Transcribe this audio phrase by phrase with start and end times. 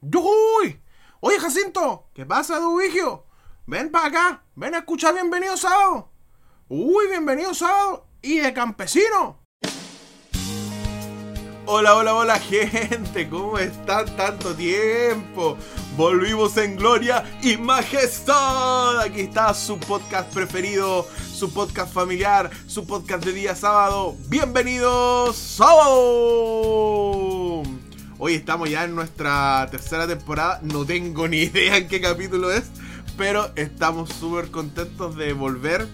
[0.00, 0.82] ¡Yujuy!
[1.20, 3.24] Oye, Jacinto, ¿qué pasa, Dubigio?
[3.66, 6.12] Ven para acá, ven a escuchar Bienvenido Sábado.
[6.68, 9.42] Uy, Bienvenido Sábado y de campesino.
[11.64, 14.14] Hola, hola, hola, gente, ¿cómo están?
[14.16, 15.56] Tanto tiempo.
[15.96, 19.00] Volvimos en gloria y majestad.
[19.00, 24.14] Aquí está su podcast preferido, su podcast familiar, su podcast de día sábado.
[24.28, 27.35] Bienvenidos sábado.
[28.18, 30.60] Hoy estamos ya en nuestra tercera temporada.
[30.62, 32.64] No tengo ni idea en qué capítulo es,
[33.18, 35.86] pero estamos súper contentos de volver.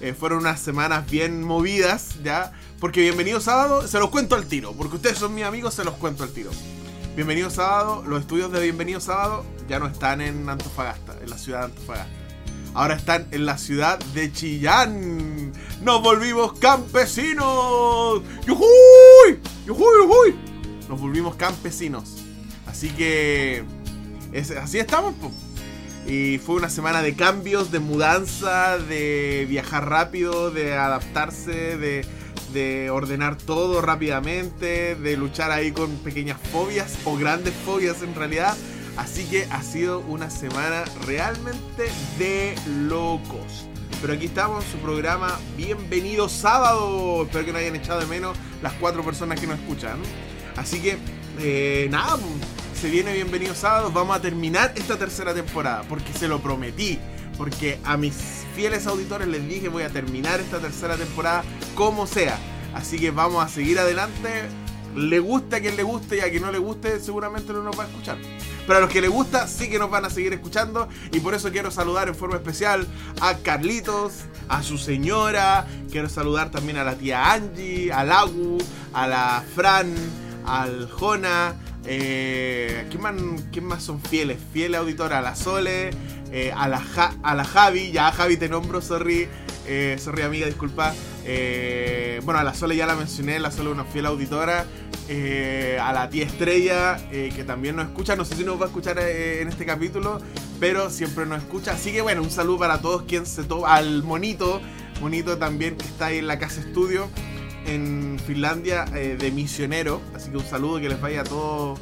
[0.00, 2.52] Eh, fueron unas semanas bien movidas, ¿ya?
[2.78, 4.72] Porque bienvenido sábado, se los cuento al tiro.
[4.72, 6.50] Porque ustedes son mis amigos, se los cuento al tiro.
[7.16, 11.60] Bienvenido sábado, los estudios de Bienvenido sábado ya no están en Antofagasta, en la ciudad
[11.60, 12.12] de Antofagasta.
[12.74, 15.52] Ahora están en la ciudad de Chillán.
[15.82, 18.22] ¡Nos volvimos campesinos!
[18.46, 19.40] ¡Yujuy!
[19.66, 20.53] ¡Yujuy, yujuy!
[20.88, 22.16] Nos volvimos campesinos.
[22.66, 23.64] Así que...
[24.60, 25.14] así estamos.
[26.06, 32.04] Y fue una semana de cambios, de mudanza, de viajar rápido, de adaptarse, de,
[32.52, 38.54] de ordenar todo rápidamente, de luchar ahí con pequeñas fobias o grandes fobias en realidad.
[38.96, 42.54] Así que ha sido una semana realmente de
[42.86, 43.66] locos.
[44.00, 47.22] Pero aquí estamos en su programa Bienvenido Sábado.
[47.22, 49.98] Espero que no hayan echado de menos las cuatro personas que nos escuchan.
[50.56, 50.98] Así que,
[51.40, 52.18] eh, nada,
[52.80, 53.90] se viene Bienvenido Sábado.
[53.92, 56.98] Vamos a terminar esta tercera temporada porque se lo prometí.
[57.36, 58.14] Porque a mis
[58.54, 61.42] fieles auditores les dije voy a terminar esta tercera temporada
[61.74, 62.38] como sea.
[62.74, 64.48] Así que vamos a seguir adelante.
[64.94, 67.76] Le gusta a quien le guste y a quien no le guste seguramente no nos
[67.76, 68.16] va a escuchar.
[68.66, 71.34] Pero a los que les gusta sí que nos van a seguir escuchando y por
[71.34, 72.86] eso quiero saludar en forma especial
[73.20, 74.12] a Carlitos,
[74.48, 78.58] a su señora, quiero saludar también a la tía Angie, al Agu,
[78.92, 79.92] a la Fran,
[80.44, 81.54] al Jona,
[81.86, 83.14] eh, ¿quién, más,
[83.52, 84.38] ¿quién, más, son fieles?
[84.52, 85.90] Fiel auditora, a la Sole,
[86.32, 86.82] eh, a, la
[87.22, 89.28] a la Javi, ya Javi te nombro, sorry,
[89.66, 90.94] eh, sorry amiga, disculpa.
[91.24, 94.66] Eh, bueno, a la Sole ya la mencioné, la Sole es una fiel auditora.
[95.06, 98.98] A la tía Estrella, que también nos escucha, no sé si nos va a escuchar
[98.98, 100.18] en este capítulo,
[100.58, 101.72] pero siempre nos escucha.
[101.72, 104.62] Así que bueno, un saludo para todos quien se toma, al monito,
[105.02, 107.10] monito también que está ahí en la casa estudio
[107.66, 110.00] en Finlandia eh, de misionero.
[110.14, 111.80] Así que un saludo, que les vaya a todos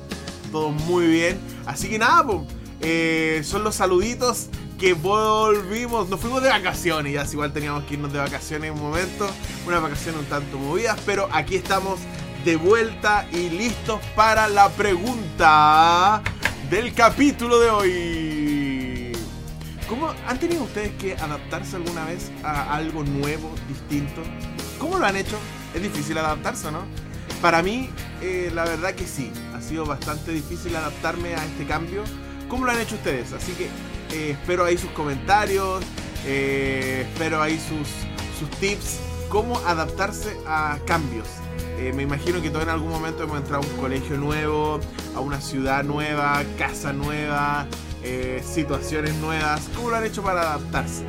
[0.53, 1.41] todo muy bien.
[1.66, 4.48] Así que nada, pues, son los saluditos
[4.78, 6.09] que volvimos.
[6.09, 9.28] Nos fuimos de vacaciones, ya igual teníamos que irnos de vacaciones en un momento.
[9.66, 11.98] Unas vacaciones un tanto movidas, pero aquí estamos
[12.44, 16.22] de vuelta y listos para la pregunta
[16.69, 19.12] del capítulo de hoy.
[19.88, 24.22] ¿Cómo han tenido ustedes que adaptarse alguna vez a algo nuevo, distinto?
[24.78, 25.37] ¿Cómo lo han hecho?
[25.75, 26.81] Es difícil adaptarse, ¿no?
[27.41, 27.91] Para mí,
[28.21, 29.33] eh, la verdad que sí.
[29.55, 32.05] Ha sido bastante difícil adaptarme a este cambio.
[32.49, 33.33] ¿Cómo lo han hecho ustedes?
[33.33, 33.66] Así que
[34.15, 35.83] eh, espero ahí sus comentarios,
[36.27, 37.88] eh, espero ahí sus,
[38.38, 39.00] sus tips.
[39.28, 41.27] Cómo adaptarse a cambios.
[41.97, 44.78] Me imagino que todos en algún momento hemos entrado a un colegio nuevo,
[45.16, 47.66] a una ciudad nueva, casa nueva,
[48.04, 49.69] eh, situaciones nuevas.
[49.77, 51.04] ¿Cómo lo han hecho para adaptarse?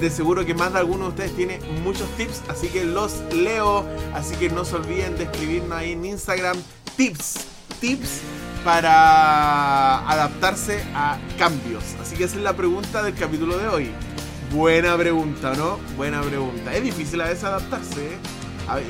[0.00, 3.86] De seguro que más de alguno de ustedes tiene muchos tips, así que los leo.
[4.14, 6.56] Así que no se olviden de escribirnos ahí en Instagram
[6.96, 7.46] tips,
[7.80, 8.20] tips
[8.64, 11.84] para adaptarse a cambios.
[12.00, 13.90] Así que esa es la pregunta del capítulo de hoy.
[14.52, 15.78] Buena pregunta, ¿no?
[15.96, 16.74] Buena pregunta.
[16.74, 18.18] Es difícil a veces adaptarse, ¿eh?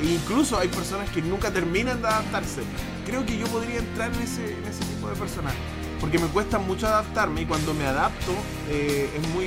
[0.03, 2.61] Incluso hay personas que nunca terminan de adaptarse.
[3.05, 5.53] Creo que yo podría entrar en ese, en ese tipo de personas.
[5.99, 8.31] Porque me cuesta mucho adaptarme y cuando me adapto
[8.69, 9.45] eh, es muy,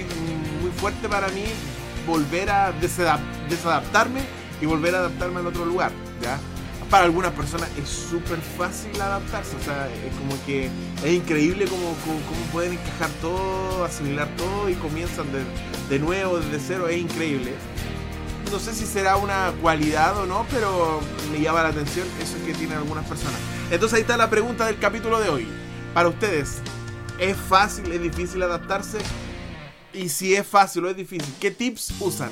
[0.61, 1.45] muy fuerte para mí
[2.07, 4.21] volver a desadaptarme
[4.61, 5.93] y volver a adaptarme al otro lugar.
[6.21, 6.39] ¿ya?
[6.91, 9.57] Para algunas personas es súper fácil adaptarse.
[9.57, 10.69] O sea, es como que
[11.05, 15.45] es increíble cómo, cómo, cómo pueden encajar todo, asimilar todo y comienzan de,
[15.89, 16.89] de nuevo, desde cero.
[16.89, 17.55] Es increíble
[18.51, 21.01] no sé si será una cualidad o no, pero
[21.31, 23.39] me llama la atención eso que tienen algunas personas.
[23.71, 25.49] Entonces ahí está la pregunta del capítulo de hoy.
[25.95, 26.59] Para ustedes,
[27.19, 28.99] ¿es fácil, es difícil adaptarse?
[29.93, 32.31] Y si es fácil o es difícil, ¿qué tips usan?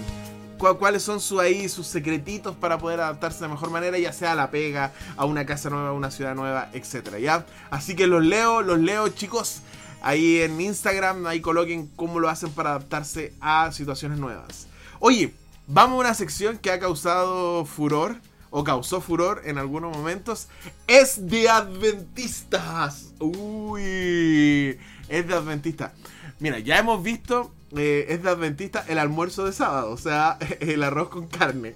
[0.58, 4.34] ¿Cuáles son su, ahí, sus secretitos para poder adaptarse de mejor manera, ya sea a
[4.34, 7.46] la pega, a una casa nueva, a una ciudad nueva, etcétera, ¿ya?
[7.70, 9.60] Así que los leo, los leo, chicos.
[10.02, 14.66] Ahí en Instagram, ahí coloquen cómo lo hacen para adaptarse a situaciones nuevas.
[15.00, 15.34] Oye,
[15.70, 18.16] Vamos a una sección que ha causado furor,
[18.50, 20.48] o causó furor en algunos momentos.
[20.86, 23.12] Es de adventistas.
[23.18, 24.78] Uy,
[25.08, 25.92] es de adventistas.
[26.40, 30.82] Mira, ya hemos visto, eh, es de adventista el almuerzo de sábado, o sea, el
[30.82, 31.74] arroz con carne.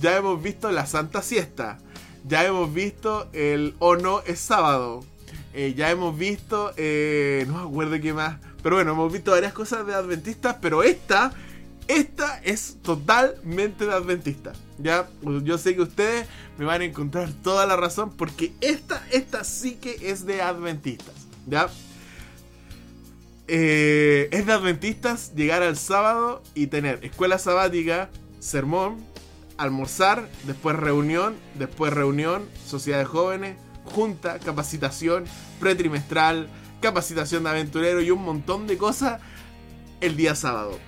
[0.00, 1.78] Ya hemos visto la santa siesta.
[2.26, 5.04] Ya hemos visto el o no es sábado.
[5.54, 9.52] eh, ya hemos visto, eh, no me acuerdo qué más, pero bueno, hemos visto varias
[9.52, 11.32] cosas de adventistas, pero esta,
[11.88, 14.52] esta es totalmente de adventista.
[14.82, 16.26] Ya, yo sé que ustedes
[16.58, 21.14] me van a encontrar toda la razón porque esta, esta sí que es de adventistas.
[21.46, 21.68] Ya,
[23.48, 28.08] eh, es de adventistas llegar al sábado y tener escuela sabática,
[28.40, 28.96] sermón,
[29.58, 35.24] almorzar, después reunión, después reunión, sociedad de jóvenes, junta, capacitación,
[35.60, 36.48] pretrimestral,
[36.80, 39.20] capacitación de aventurero y un montón de cosas
[40.00, 40.78] el día sábado.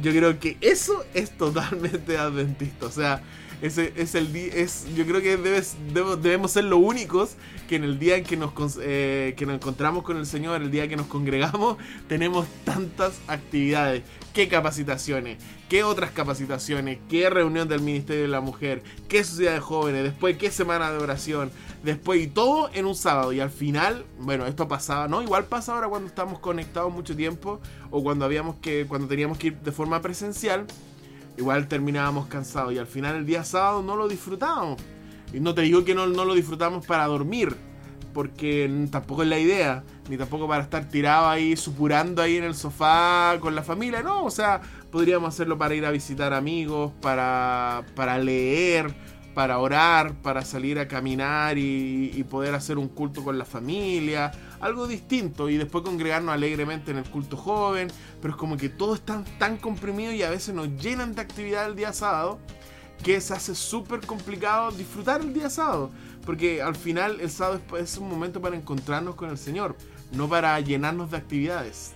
[0.00, 2.86] Yo creo que eso es totalmente adventista.
[2.86, 3.22] O sea,
[3.62, 4.52] ese es el día.
[4.52, 5.76] Es, yo creo que debes,
[6.20, 7.36] debemos ser los únicos
[7.68, 10.72] que en el día en que nos, eh, que nos encontramos con el Señor, el
[10.72, 11.76] día que nos congregamos,
[12.08, 14.02] tenemos tantas actividades.
[14.34, 15.38] ¿Qué capacitaciones?
[15.68, 16.98] ¿Qué otras capacitaciones?
[17.08, 18.82] ¿Qué reunión del Ministerio de la Mujer?
[19.08, 20.02] ¿Qué sociedad de jóvenes?
[20.02, 21.52] Después, ¿qué semana de oración?
[21.84, 23.32] Después, y todo en un sábado.
[23.32, 25.22] Y al final, bueno, esto pasaba, ¿no?
[25.22, 27.60] Igual pasa ahora cuando estamos conectados mucho tiempo
[27.92, 30.66] o cuando habíamos que, cuando teníamos que ir de forma presencial
[31.36, 34.80] igual terminábamos cansados y al final el día sábado no lo disfrutábamos.
[35.32, 37.56] Y no te digo que no, no lo disfrutamos para dormir,
[38.12, 42.54] porque tampoco es la idea, ni tampoco para estar tirado ahí, supurando ahí en el
[42.54, 47.84] sofá con la familia, no, o sea, podríamos hacerlo para ir a visitar amigos, para,
[47.94, 48.94] para leer,
[49.34, 54.32] para orar, para salir a caminar y, poder hacer un culto con la familia,
[54.62, 57.88] algo distinto y después congregarnos alegremente en el culto joven,
[58.22, 61.66] pero es como que todo está tan comprimido y a veces nos llenan de actividad
[61.66, 62.38] el día sábado
[63.02, 65.90] que se hace súper complicado disfrutar el día sábado,
[66.24, 69.76] porque al final el sábado es un momento para encontrarnos con el Señor,
[70.12, 71.92] no para llenarnos de actividades.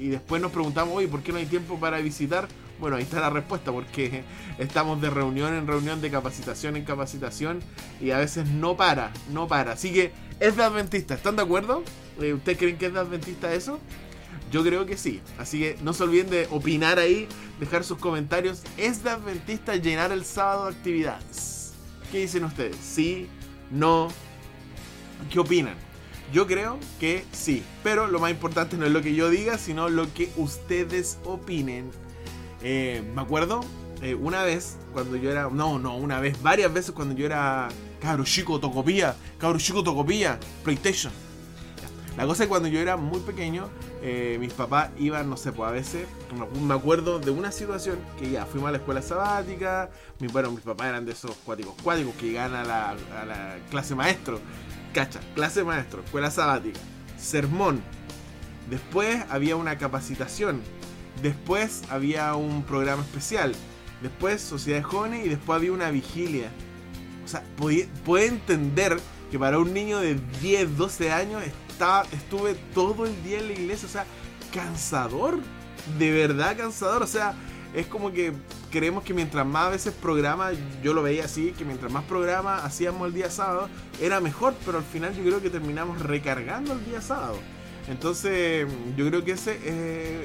[0.00, 2.46] Y después nos preguntamos, oye, ¿por qué no hay tiempo para visitar?
[2.78, 4.22] Bueno, ahí está la respuesta, porque
[4.58, 7.60] estamos de reunión en reunión, de capacitación en capacitación,
[8.00, 9.72] y a veces no para, no para.
[9.72, 11.82] Así que es de adventista, ¿están de acuerdo?
[12.20, 13.78] Eh, ¿Ustedes creen que es de adventista eso?
[14.50, 15.20] Yo creo que sí.
[15.38, 17.28] Así que no se olviden de opinar ahí,
[17.58, 18.62] dejar sus comentarios.
[18.76, 21.72] ¿Es de adventista llenar el sábado de actividades?
[22.12, 22.76] ¿Qué dicen ustedes?
[22.76, 23.28] ¿Sí?
[23.70, 24.08] ¿No?
[25.30, 25.74] ¿Qué opinan?
[26.32, 29.88] Yo creo que sí, pero lo más importante no es lo que yo diga, sino
[29.88, 31.90] lo que ustedes opinen
[32.62, 33.60] eh, me acuerdo
[34.02, 35.48] eh, una vez cuando yo era.
[35.50, 37.68] No, no, una vez, varias veces cuando yo era.
[38.00, 39.16] Cabro chico, tocopía.
[39.38, 40.38] Cabro chico, tocopía.
[40.64, 41.12] PlayStation.
[42.16, 43.68] La cosa es que cuando yo era muy pequeño,
[44.02, 46.08] eh, mis papás iban, no sé, pues a veces,
[46.62, 49.90] me acuerdo de una situación que ya fuimos a la escuela sabática,
[50.32, 53.94] bueno, mis papás eran de esos cuáticos cuáticos que iban a la, a la clase
[53.94, 54.40] maestro,
[54.94, 56.80] cacha, clase maestro, escuela sabática,
[57.18, 57.82] sermón.
[58.70, 60.62] Después había una capacitación
[61.22, 63.54] Después había un programa especial.
[64.02, 66.50] Después Sociedad de Jóvenes y después había una vigilia.
[67.26, 68.96] O sea, puede entender
[69.30, 73.52] que para un niño de 10, 12 años estaba, estuve todo el día en la
[73.52, 73.88] iglesia.
[73.88, 74.06] O sea,
[74.54, 75.40] cansador.
[75.98, 77.02] De verdad cansador.
[77.02, 77.34] O sea,
[77.74, 78.32] es como que
[78.70, 80.50] creemos que mientras más veces programa,
[80.82, 83.68] yo lo veía así, que mientras más programa hacíamos el día sábado,
[84.00, 84.54] era mejor.
[84.64, 87.38] Pero al final yo creo que terminamos recargando el día sábado.
[87.88, 89.56] Entonces, yo creo que ese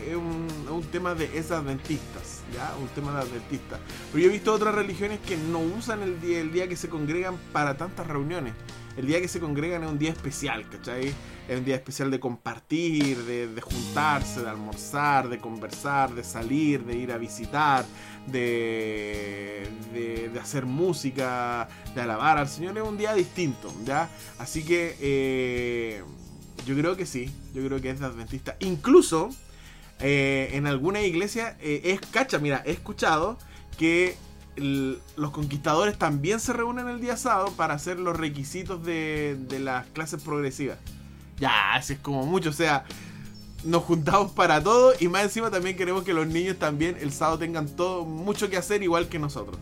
[0.09, 2.20] es, un, tema de esas adventistas,
[2.53, 2.75] ¿ya?
[2.81, 3.79] Un tema de adventistas.
[4.11, 6.19] Pero yo he visto otras religiones que no usan el
[6.51, 8.53] día, que se congregan para tantas reuniones.
[8.97, 11.13] El día que se congregan es un día especial, ¿cachai?
[11.47, 16.97] Es un día especial de compartir, de, juntarse, de almorzar, de conversar, de salir, de
[16.97, 17.85] ir a visitar,
[18.27, 22.77] de, de, hacer música, de alabar al Señor.
[22.77, 24.09] Es un día distinto, ¿ya?
[24.39, 24.97] Así que...
[24.99, 26.03] Eh,
[26.65, 28.55] yo creo que sí, yo creo que es de adventista.
[28.59, 29.29] Incluso
[30.01, 33.37] eh, en alguna iglesia eh, es cacha, mira, he escuchado
[33.77, 34.15] que
[34.55, 39.87] los conquistadores también se reúnen el día sábado para hacer los requisitos de, de las
[39.87, 40.77] clases progresivas.
[41.39, 42.83] Ya, así es como mucho, o sea,
[43.63, 47.39] nos juntamos para todo y más encima también queremos que los niños también el sábado
[47.39, 49.57] tengan todo mucho que hacer igual que nosotros.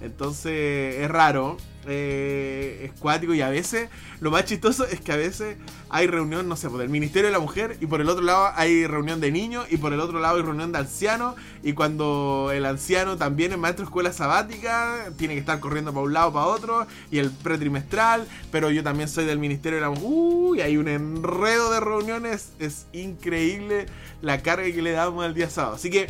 [0.00, 1.56] Entonces es raro,
[1.88, 3.88] eh, es cuático y a veces
[4.20, 5.56] lo más chistoso es que a veces
[5.88, 8.50] hay reunión, no sé, por el Ministerio de la Mujer y por el otro lado
[8.56, 12.50] hay reunión de niños y por el otro lado hay reunión de ancianos y cuando
[12.52, 16.32] el anciano también es maestro de escuela sabática, tiene que estar corriendo para un lado
[16.32, 20.60] para otro y el pretrimestral, pero yo también soy del Ministerio de la Mujer, uy,
[20.60, 23.86] hay un enredo de reuniones, es increíble
[24.22, 25.76] la carga que le damos al día sábado.
[25.76, 26.08] Así que,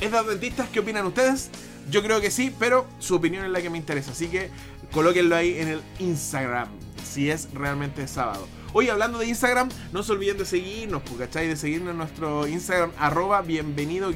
[0.00, 0.68] ¿es de adventistas?
[0.70, 1.50] ¿Qué opinan ustedes?
[1.90, 4.12] Yo creo que sí, pero su opinión es la que me interesa.
[4.12, 4.50] Así que
[4.92, 6.68] colóquenlo ahí en el Instagram,
[7.04, 8.46] si es realmente sábado.
[8.74, 11.48] Hoy hablando de Instagram, no se olviden de seguirnos, pues, ¿cachai?
[11.48, 14.12] De seguirnos en nuestro Instagram, arroba bienvenido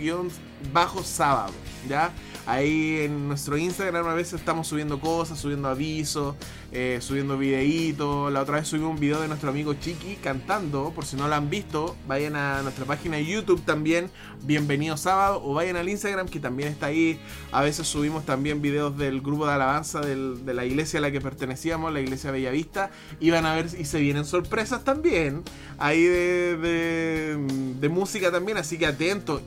[0.72, 1.52] bajo sábado,
[1.88, 2.12] ¿ya?
[2.44, 6.34] Ahí en nuestro Instagram a veces estamos subiendo cosas, subiendo avisos,
[6.72, 8.32] eh, subiendo videitos.
[8.32, 10.90] La otra vez subimos un video de nuestro amigo Chiqui cantando.
[10.90, 14.10] Por si no lo han visto, vayan a nuestra página de YouTube también.
[14.42, 15.40] Bienvenido sábado.
[15.44, 17.20] O vayan al Instagram que también está ahí.
[17.52, 21.20] A veces subimos también videos del grupo de alabanza de la iglesia a la que
[21.20, 22.90] pertenecíamos, la iglesia Bellavista.
[23.20, 25.44] Y van a ver y se vienen sorpresas también.
[25.78, 27.38] Ahí de,
[27.78, 28.58] de música también.
[28.58, 29.42] Así que atentos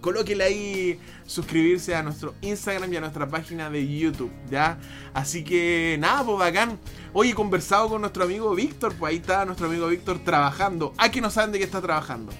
[0.00, 4.78] colóquele ahí suscribirse a nuestro Instagram y a nuestra página de YouTube, ¿ya?
[5.14, 6.78] Así que nada, pues bacán.
[7.12, 10.92] Hoy he conversado con nuestro amigo Víctor, pues ahí está nuestro amigo Víctor trabajando.
[10.98, 12.32] Aquí no saben de qué está trabajando.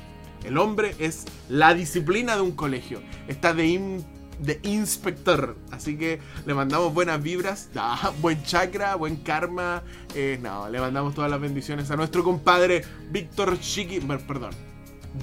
[0.45, 3.03] El hombre es la disciplina de un colegio.
[3.27, 4.01] Está de,
[4.39, 5.57] de inspector.
[5.73, 7.69] Así que le mandamos buenas vibras,
[8.21, 9.83] buen chakra, buen karma.
[10.15, 14.01] Eh, no, le mandamos todas las bendiciones a nuestro compadre Víctor Chiqui.
[14.01, 14.53] Perdón.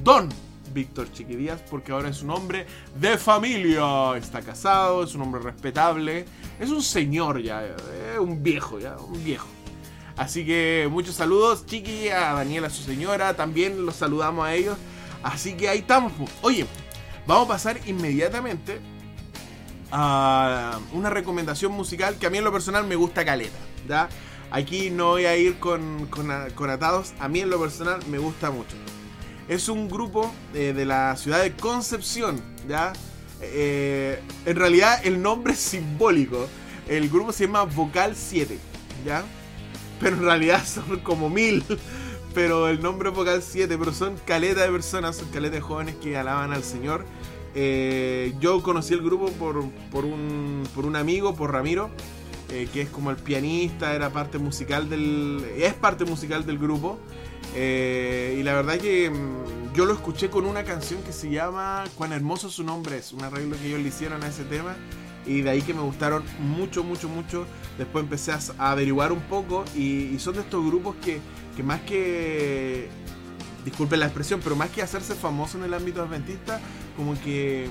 [0.04, 0.30] Don
[0.74, 2.66] Víctor Chiquidías, porque ahora es un hombre
[3.00, 4.18] de familia.
[4.18, 6.26] Está casado, es un hombre respetable,
[6.60, 9.48] es un señor ya, eh, un viejo ya, un viejo.
[10.16, 14.78] Así que muchos saludos, Chiqui, a Daniela, su señora, también los saludamos a ellos.
[15.24, 16.12] Así que ahí estamos.
[16.42, 16.66] Oye,
[17.26, 18.80] vamos a pasar inmediatamente
[19.92, 24.10] a una recomendación musical que a mí en lo personal me gusta caleta, ¿ya?
[24.52, 28.52] Aquí no voy a ir con, con atados, a mí en lo personal me gusta
[28.52, 28.76] mucho
[29.48, 32.94] es un grupo eh, de la ciudad de Concepción, ¿ya?
[33.42, 36.48] Eh, en realidad el nombre es simbólico.
[36.88, 38.58] El grupo se llama Vocal 7,
[39.06, 39.24] ¿ya?
[40.00, 41.64] Pero en realidad son como mil.
[42.34, 45.96] Pero el nombre es Vocal 7, pero son caleta de personas, son caleta de jóvenes
[45.96, 47.06] que alaban al Señor.
[47.56, 51.92] Eh, yo conocí el grupo por, por, un, por un amigo, por Ramiro,
[52.72, 55.44] que es como el pianista, era parte musical del.
[55.58, 57.00] es parte musical del grupo.
[57.56, 61.84] Eh, y la verdad que mm, yo lo escuché con una canción que se llama
[61.96, 64.76] Cuán hermoso su nombre es, un arreglo que ellos le hicieron a ese tema.
[65.26, 67.46] Y de ahí que me gustaron mucho, mucho, mucho.
[67.78, 68.40] Después empecé a,
[68.72, 71.20] averiguar un poco y, son de estos grupos que,
[71.56, 72.90] que más que
[73.64, 76.60] disculpen la expresión, pero más que hacerse famoso en el ámbito adventista,
[76.98, 77.68] como que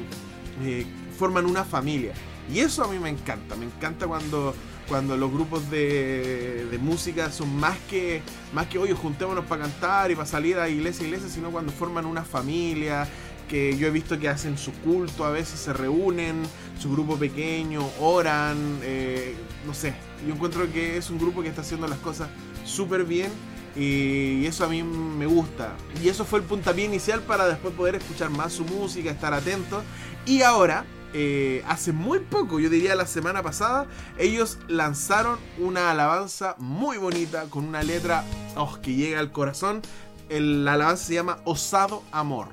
[0.62, 0.87] eh,
[1.19, 2.15] forman una familia.
[2.53, 4.55] Y eso a mí me encanta, me encanta cuando
[4.89, 8.23] cuando los grupos de, música son más que,
[8.53, 11.73] más que, oye, juntémonos para cantar y para salir a iglesia a iglesia, sino cuando
[11.73, 13.09] forman una familia,
[13.49, 16.43] que yo he visto que hacen su culto, a veces se reúnen,
[16.81, 19.35] su grupo pequeño, oran, eh,
[19.67, 19.95] no sé,
[20.27, 22.29] yo encuentro que es un grupo que está haciendo las cosas
[22.65, 23.31] súper bien
[23.75, 25.75] y eso a mí me gusta.
[26.03, 29.83] Y eso fue el puntapié inicial para después poder escuchar más su música, estar atento.
[30.27, 33.87] Y ahora eh, hace muy poco, yo diría la semana pasada,
[34.19, 38.25] ellos lanzaron una alabanza muy bonita con una letra
[38.57, 39.83] oh, que llega al corazón.
[40.31, 42.49] la alabanza se llama Osado Amor.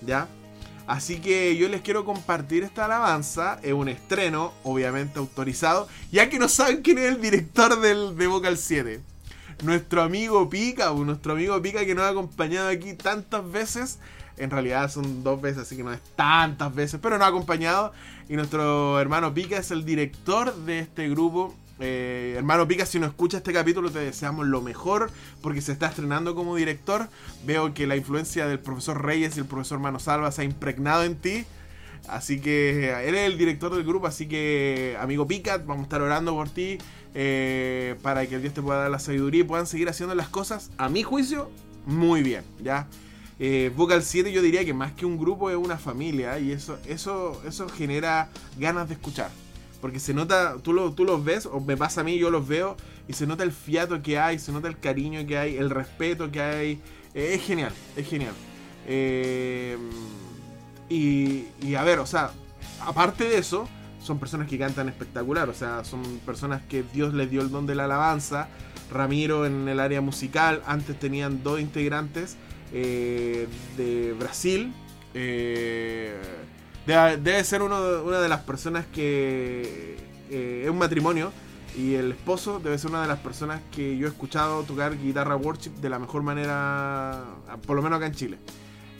[0.00, 0.28] ¿Ya?
[0.86, 3.60] Así que yo les quiero compartir esta alabanza.
[3.62, 5.86] Es un estreno, obviamente autorizado.
[6.10, 9.00] Ya que no saben quién es el director del, de Vocal 7.
[9.64, 13.98] Nuestro amigo Pica, nuestro amigo Pica que nos ha acompañado aquí tantas veces
[14.38, 17.92] en realidad son dos veces, así que no es tantas veces, pero nos ha acompañado.
[18.28, 21.54] Y nuestro hermano Pica es el director de este grupo.
[21.80, 25.88] Eh, hermano Pica, si no escucha este capítulo, te deseamos lo mejor porque se está
[25.88, 27.08] estrenando como director.
[27.44, 31.04] Veo que la influencia del profesor Reyes y el profesor Mano Salva se ha impregnado
[31.04, 31.44] en ti.
[32.06, 36.00] Así que él es el director del grupo, así que amigo Pica, vamos a estar
[36.00, 36.78] orando por ti
[37.14, 40.28] eh, para que el Dios te pueda dar la sabiduría y puedan seguir haciendo las
[40.28, 41.50] cosas, a mi juicio,
[41.86, 42.86] muy bien, ¿ya?
[43.40, 46.78] Eh, Vocal 7 yo diría que más que un grupo es una familia y eso,
[46.86, 49.30] eso, eso genera ganas de escuchar.
[49.80, 52.48] Porque se nota, tú, lo, tú los ves, o me pasa a mí, yo los
[52.48, 52.76] veo,
[53.06, 56.32] y se nota el fiato que hay, se nota el cariño que hay, el respeto
[56.32, 56.80] que hay.
[57.14, 58.34] Eh, es genial, es genial.
[58.86, 59.78] Eh,
[60.88, 62.32] y, y a ver, o sea,
[62.80, 63.68] aparte de eso,
[64.02, 67.66] son personas que cantan espectacular, o sea, son personas que Dios les dio el don
[67.66, 68.48] de la alabanza.
[68.90, 72.36] Ramiro en el área musical, antes tenían dos integrantes
[72.72, 74.72] eh, de Brasil.
[75.14, 76.16] Eh,
[76.86, 79.96] debe, ser una de las personas que
[80.30, 81.32] eh, es un matrimonio
[81.76, 85.36] y el esposo debe ser una de las personas que yo he escuchado tocar guitarra
[85.36, 87.24] worship de la mejor manera,
[87.66, 88.38] por lo menos acá en Chile.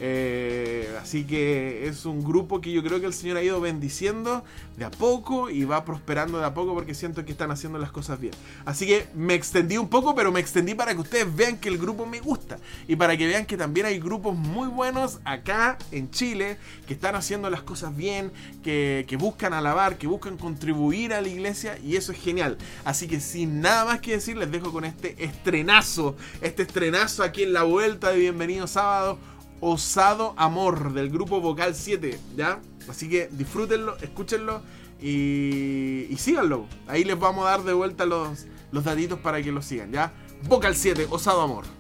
[0.01, 4.45] Eh, así que es un grupo que yo creo que el Señor ha ido bendiciendo
[4.77, 7.91] de a poco y va prosperando de a poco porque siento que están haciendo las
[7.91, 8.33] cosas bien.
[8.65, 11.79] Así que me extendí un poco, pero me extendí para que ustedes vean que el
[11.79, 16.11] grupo me gusta y para que vean que también hay grupos muy buenos acá en
[16.11, 21.21] Chile que están haciendo las cosas bien, que, que buscan alabar, que buscan contribuir a
[21.21, 22.57] la iglesia y eso es genial.
[22.85, 27.43] Así que sin nada más que decir, les dejo con este estrenazo, este estrenazo aquí
[27.43, 29.19] en la vuelta de Bienvenido Sábado
[29.61, 32.61] Osado Amor del grupo Vocal 7, ¿ya?
[32.89, 34.63] Así que disfrútenlo, escúchenlo
[35.01, 36.67] y, síganlo.
[36.87, 40.13] Ahí les vamos a dar de vuelta los, los datitos para que lo sigan, ¿ya?
[40.45, 41.78] Vocal 7, Osado Amor.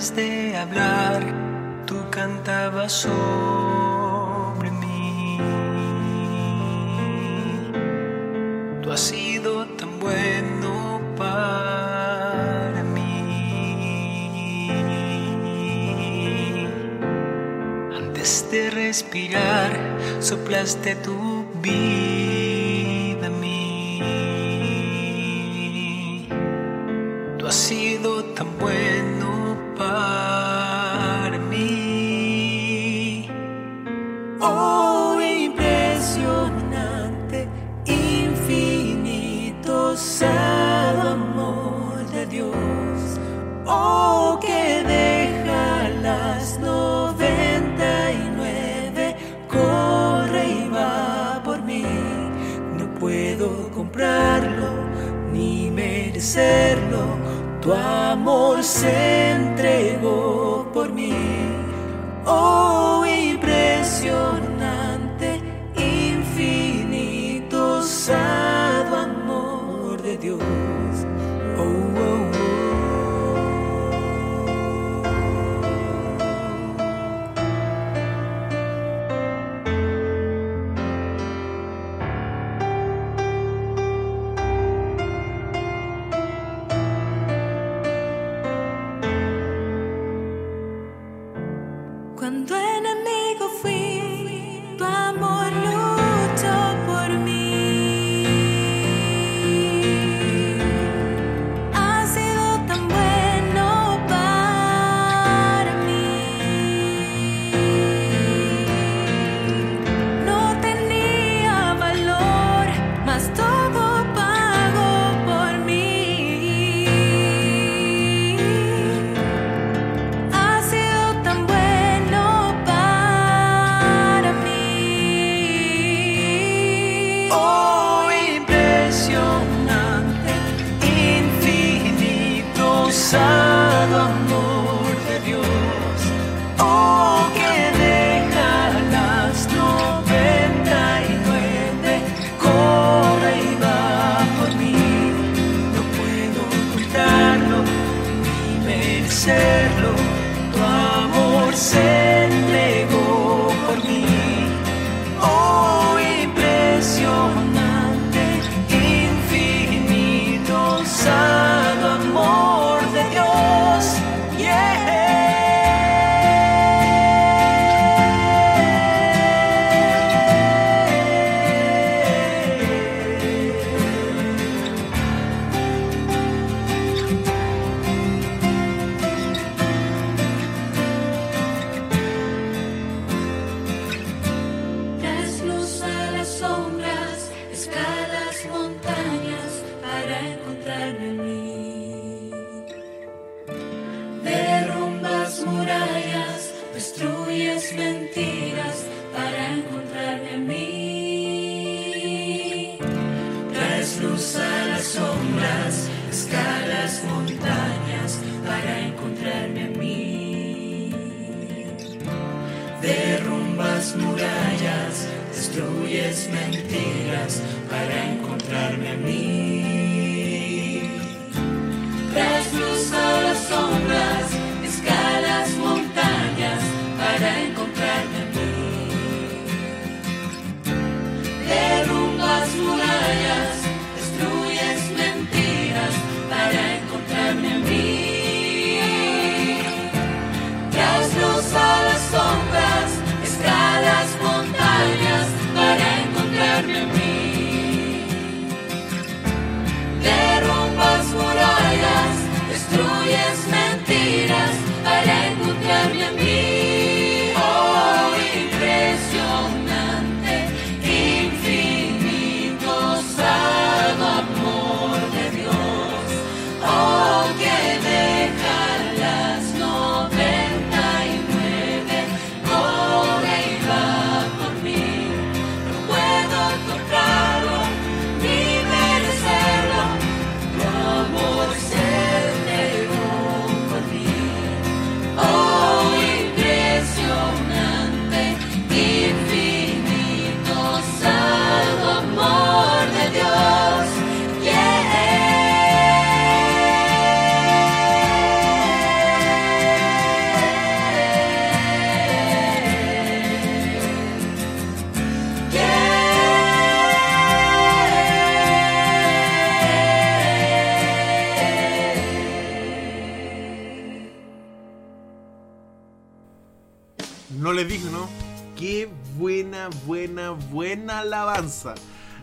[0.00, 1.20] antes de hablar,
[1.84, 5.38] tú cantabas sobre mí.
[8.80, 13.26] Tú has sido tan bueno para mí.
[17.94, 19.70] Antes de respirar,
[20.20, 21.29] soplaste tu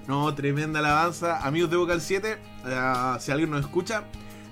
[0.08, 1.46] No, tremenda alabanza.
[1.46, 4.04] Amigos de Vocal 7, ah, si alguien nos escucha,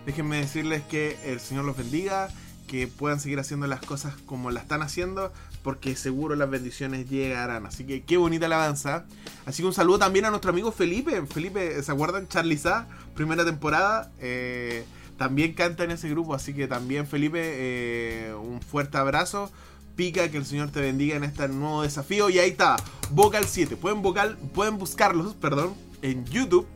[0.06, 2.28] déjenme decirles que el Señor los bendiga,
[2.68, 5.32] que puedan seguir haciendo las cosas como la están haciendo,
[5.64, 7.66] porque seguro las bendiciones llegarán.
[7.66, 9.06] Así que qué bonita alabanza.
[9.46, 11.26] Así que un saludo también a nuestro amigo Felipe.
[11.26, 12.28] Felipe, ¿se acuerdan?
[12.28, 14.12] Charlie Sa, primera temporada.
[14.20, 14.84] Eh,
[15.18, 19.52] también canta en ese grupo, así que también Felipe, eh, un fuerte abrazo.
[19.95, 22.29] Pica, que el Señor te bendiga en este nuevo desafío.
[22.29, 22.75] Y ahí está,
[23.12, 23.75] Vocal 7.
[23.77, 26.67] Pueden, vocal, pueden buscarlos, perdón, en YouTube,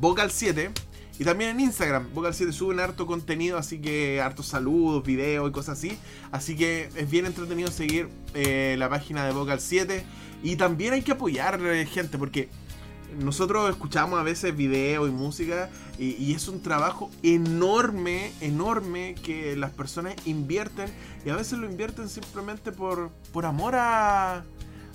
[0.00, 0.70] Vocal 7.
[1.18, 5.52] Y también en Instagram, Vocal 7 suben harto contenido, así que hartos saludos, videos y
[5.52, 5.98] cosas así.
[6.30, 10.04] Así que es bien entretenido seguir eh, la página de Vocal 7.
[10.44, 12.48] Y también hay que apoyar eh, gente, porque
[13.16, 19.70] nosotros escuchamos a veces videos y música y, es un trabajo enorme, enorme que las
[19.72, 20.88] personas invierten
[21.24, 24.44] y a veces lo invierten simplemente por, por amor a,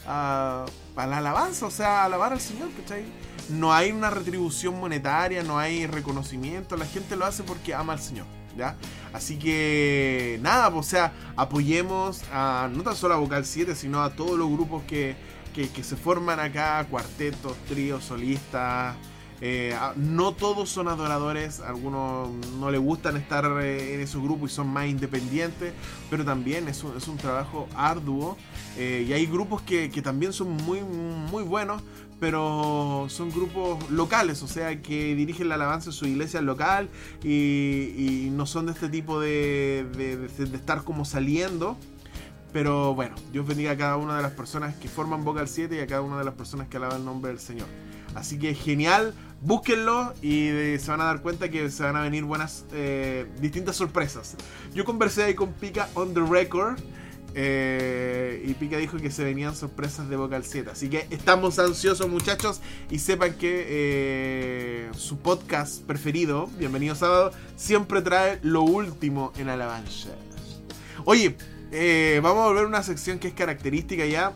[0.07, 3.03] a, la alabanza, o sea, alabar al Señor, ¿cachai?
[3.49, 7.99] No hay una retribución monetaria, no hay reconocimiento, la gente lo hace porque ama al
[7.99, 8.25] Señor.
[8.55, 8.75] ¿Ya?
[9.13, 14.03] Así que nada, pues, o sea, apoyemos a no tan solo a Vocal 7, sino
[14.03, 15.15] a todos los grupos que,
[15.53, 18.95] que, se forman acá, cuartetos, tríos, solistas.
[19.45, 24.55] Eh, no todos son adoradores, algunos no les gustan estar eh, en esos grupos y
[24.55, 25.73] son más independientes,
[26.09, 28.37] pero también es un, es un trabajo arduo.
[28.77, 31.83] Eh, y hay grupos que, que, también son muy, muy buenos,
[32.19, 36.87] pero son grupos locales, o sea, que dirigen la alabanza en su iglesia local
[37.21, 41.77] y, y no son de este tipo de, de, de estar como saliendo.
[42.53, 45.79] Pero bueno, Dios bendiga a cada una de las personas que forman Vocal 7 y
[45.79, 47.67] a cada una de las personas que alaban el nombre del Señor.
[48.13, 52.23] Así que genial, búsquenlo y se van a dar cuenta que se van a venir
[52.23, 54.35] buenas, eh, distintas sorpresas.
[54.75, 56.79] Yo conversé ahí con Pika on the record.
[57.35, 60.69] Eh, y Pika dijo que se venían sorpresas de Vocal 7.
[60.69, 62.61] Así que estamos ansiosos, muchachos.
[62.91, 70.09] Y sepan que eh, su podcast preferido, Bienvenido Sábado, siempre trae lo último en alabanza.
[71.05, 71.35] Oye,
[71.75, 74.33] eh, vamos a volver a una sección que es característica ya.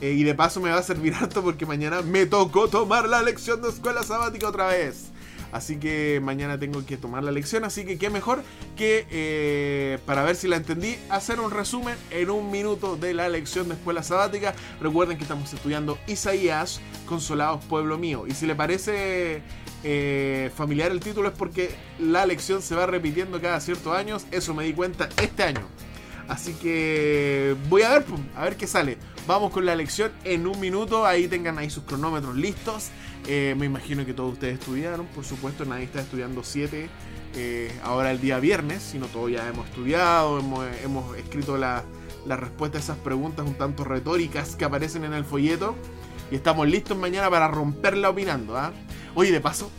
[0.00, 3.20] Eh, y de paso me va a servir harto porque mañana me tocó tomar la
[3.20, 5.10] lección de escuela sabática otra vez.
[5.52, 7.64] Así que mañana tengo que tomar la lección.
[7.64, 8.42] Así que qué mejor
[8.76, 13.28] que, eh, para ver si la entendí, hacer un resumen en un minuto de la
[13.28, 14.54] lección de escuela sabática.
[14.80, 18.24] Recuerden que estamos estudiando Isaías, Consolados Pueblo Mío.
[18.26, 19.42] Y si le parece
[20.54, 24.26] familiar el título es porque la lección se va repitiendo cada ciertos años.
[24.30, 25.66] Eso me di cuenta este año.
[26.28, 28.04] Así que voy a ver,
[28.36, 28.98] a ver qué sale.
[29.26, 31.06] Vamos con la lección en un minuto.
[31.06, 32.90] Ahí tengan ahí sus cronómetros listos.
[33.26, 35.06] Eh, me imagino que todos ustedes estudiaron.
[35.06, 36.88] Por supuesto, nadie está estudiando 7
[37.34, 40.38] eh, ahora el día viernes, sino todos ya hemos estudiado,
[40.82, 41.84] hemos, escrito la,
[42.26, 45.76] la respuesta a esas preguntas un tanto retóricas que aparecen en el folleto.
[46.30, 48.56] Y estamos listos mañana para romperla opinando.
[48.56, 48.72] ¿ah?
[49.14, 49.70] Oye, de paso,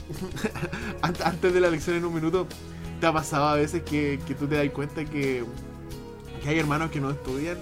[1.02, 2.48] antes de la lección en un minuto,
[3.00, 5.44] ¿te ha pasado a veces que tú te das cuenta que
[6.40, 7.58] que hay hermanos que no estudian,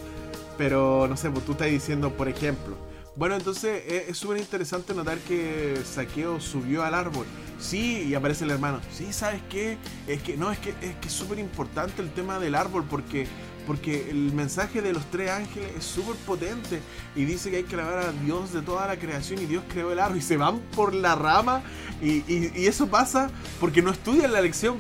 [0.58, 2.78] pero no sé, pues tú estás diciendo, por ejemplo,
[3.18, 7.26] bueno, entonces eh, es súper interesante notar que Saqueo subió al árbol.
[7.60, 8.80] Sí, y aparece el hermano.
[8.94, 9.80] Sí, ¿sabes qué?
[10.06, 13.26] Es que no, es que es que súper importante el tema del árbol porque
[13.66, 16.80] porque el mensaje de los tres ángeles es súper potente
[17.16, 19.92] y dice que hay que alabar a Dios de toda la creación y Dios creó
[19.92, 21.64] el árbol y se van por la rama
[22.02, 24.78] y, y eso pasa porque no estudian la lección.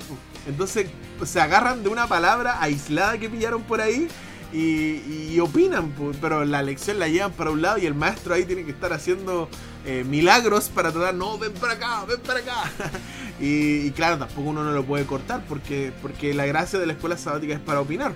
[0.48, 0.88] Entonces
[1.26, 4.08] se agarran de una palabra aislada que pillaron por ahí
[4.54, 8.64] y, opinan, pero la lección la llevan para un lado y el maestro ahí tiene
[8.64, 9.50] que estar haciendo
[9.86, 12.64] eh, milagros para tratar, no, ven para acá, ven para acá.
[13.40, 17.18] y, claro, tampoco uno no lo puede cortar porque, porque la gracia de la escuela
[17.18, 18.14] sabática es para opinar.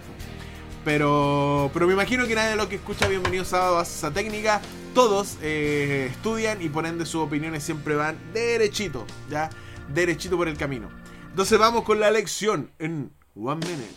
[0.83, 4.61] Pero, pero me imagino que nadie de los que escucha Bienvenido Sábado hace esa técnica.
[4.95, 9.49] Todos eh, estudian y por ende sus opiniones siempre van derechito, ¿ya?
[9.93, 11.00] Derechito por el camino.
[11.31, 13.87] Entonces vamos con la lección en One Minute.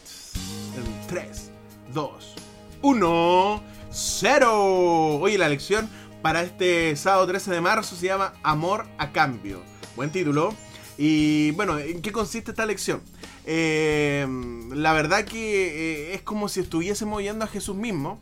[0.77, 1.51] En 3,
[1.93, 2.35] 2,
[2.81, 5.19] 1, 0.
[5.19, 5.91] Oye, la lección
[6.23, 9.61] para este sábado 13 de marzo se llama Amor a cambio.
[9.97, 10.55] Buen título.
[10.97, 13.03] Y bueno, ¿en qué consiste esta lección?
[13.47, 14.25] Eh,
[14.73, 18.21] la verdad que eh, es como si estuviésemos oyendo a Jesús mismo.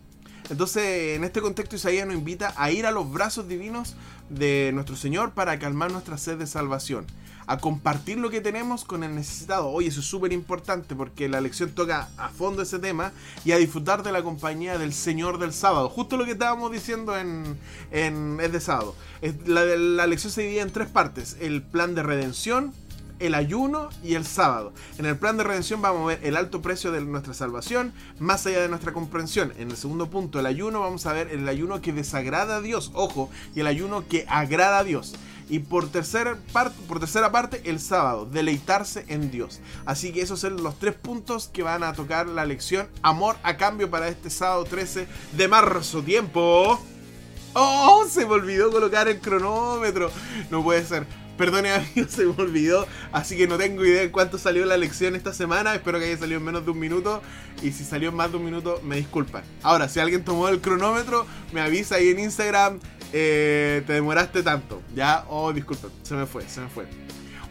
[0.48, 3.94] Entonces, en este contexto, Isaías nos invita a ir a los brazos divinos
[4.30, 7.06] de nuestro Señor para calmar nuestra sed de salvación
[7.52, 9.68] a compartir lo que tenemos con el necesitado.
[9.68, 13.12] Oye, eso es súper importante porque la lección toca a fondo ese tema
[13.44, 15.88] y a disfrutar de la compañía del Señor del sábado.
[15.88, 17.58] Justo lo que estábamos diciendo en,
[17.90, 18.94] en Es de sábado.
[19.46, 21.36] La, la lección se divide en tres partes.
[21.40, 22.72] El plan de redención,
[23.18, 24.72] el ayuno y el sábado.
[24.98, 28.46] En el plan de redención vamos a ver el alto precio de nuestra salvación, más
[28.46, 29.52] allá de nuestra comprensión.
[29.58, 32.90] En el segundo punto, el ayuno, vamos a ver el ayuno que desagrada a Dios,
[32.94, 35.14] ojo, y el ayuno que agrada a Dios.
[35.52, 36.38] Y por tercera,
[37.30, 39.60] parte, el sábado, deleitarse en Dios.
[39.84, 43.58] Así que esos son los tres puntos que van a tocar la lección Amor a
[43.58, 46.02] cambio para este sábado 13 de marzo.
[46.02, 46.80] Tiempo.
[47.52, 48.06] ¡Oh!
[48.08, 50.10] Se me olvidó colocar el cronómetro.
[50.50, 51.06] No puede ser.
[51.36, 52.86] Perdone amigos, se me olvidó.
[53.12, 55.74] Así que no tengo idea de cuánto salió la lección esta semana.
[55.74, 57.20] Espero que haya salido en menos de un minuto.
[57.60, 59.44] Y si salió en más de un minuto, me disculpan.
[59.62, 62.80] Ahora, si alguien tomó el cronómetro, me avisa ahí en Instagram.
[63.12, 64.82] Eh, te demoraste tanto.
[64.94, 65.90] Ya, oh, disculpen.
[66.02, 66.86] Se me fue, se me fue.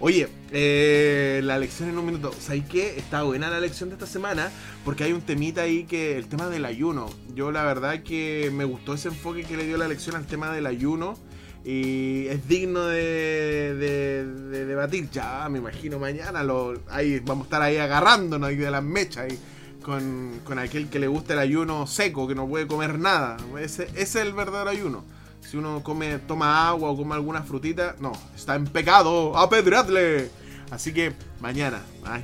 [0.04, 2.34] Oye, eh, la lección en un minuto.
[2.39, 2.97] ¿Sabes qué?
[2.97, 4.52] Está buena la lección de esta semana
[4.84, 7.08] porque hay un temita ahí que el tema del ayuno.
[7.36, 10.52] Yo la verdad que me gustó ese enfoque que le dio la lección al tema
[10.52, 11.19] del ayuno
[11.63, 15.08] y es digno de, de, debatir.
[15.12, 19.26] Ya, me imagino mañana lo, ahí vamos a estar ahí agarrándonos ahí de las mechas
[19.30, 19.39] ahí,
[19.84, 23.38] con, con aquel que le gusta el ayuno seco, que no puede comer nada.
[23.60, 25.04] Ese, ese es el verdadero ayuno.
[25.41, 30.30] Si uno come, toma agua o come alguna frutita, no, está en pecado, apedreadle.
[30.69, 31.82] Así que mañana,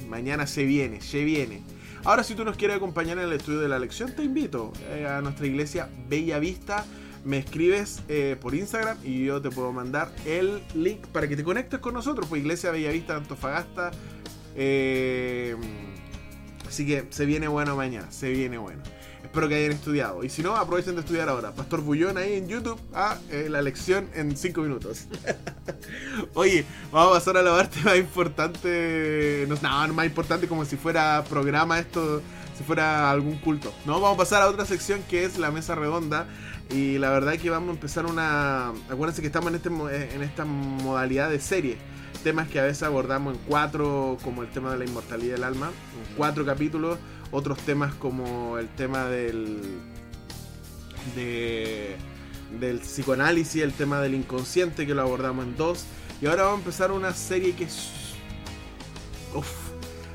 [0.08, 1.62] mañana se viene, se viene.
[2.06, 5.06] Ahora si tú nos quieres acompañar en el estudio de la lección, te invito eh,
[5.06, 6.86] a nuestra iglesia Bella Vista.
[7.26, 11.44] Me escribes eh, por Instagram y yo te puedo mandar el link para que te
[11.44, 12.28] conectes con nosotros.
[12.30, 13.92] Pues Iglesia Bella Vista Antofagasta.
[14.56, 15.58] Eh,
[16.66, 18.82] así que se viene bueno mañana, se viene bueno.
[19.28, 20.24] Espero que hayan estudiado.
[20.24, 21.52] Y si no, aprovechen de estudiar ahora.
[21.52, 25.08] Pastor Bullón ahí en YouTube a eh, la lección en 5 minutos.
[26.34, 26.64] Oye,
[26.94, 29.46] vamos a pasar a la parte más importante.
[29.50, 32.22] No, no, más importante como si fuera programa esto,
[32.58, 33.74] si fuera algún culto.
[33.86, 36.26] No, vamos a pasar a otra sección que es la mesa redonda.
[36.70, 38.70] Y la verdad es que vamos a empezar una.
[38.90, 39.70] Acuérdense que estamos en, este,
[40.16, 41.78] en esta modalidad de serie
[42.24, 45.68] temas que a veces abordamos en cuatro, como el tema de la inmortalidad del alma,
[45.68, 46.98] en cuatro capítulos
[47.32, 49.62] otros temas como el tema del
[51.16, 55.86] del psicoanálisis, el tema del inconsciente que lo abordamos en dos.
[56.22, 57.90] Y ahora vamos a empezar una serie que es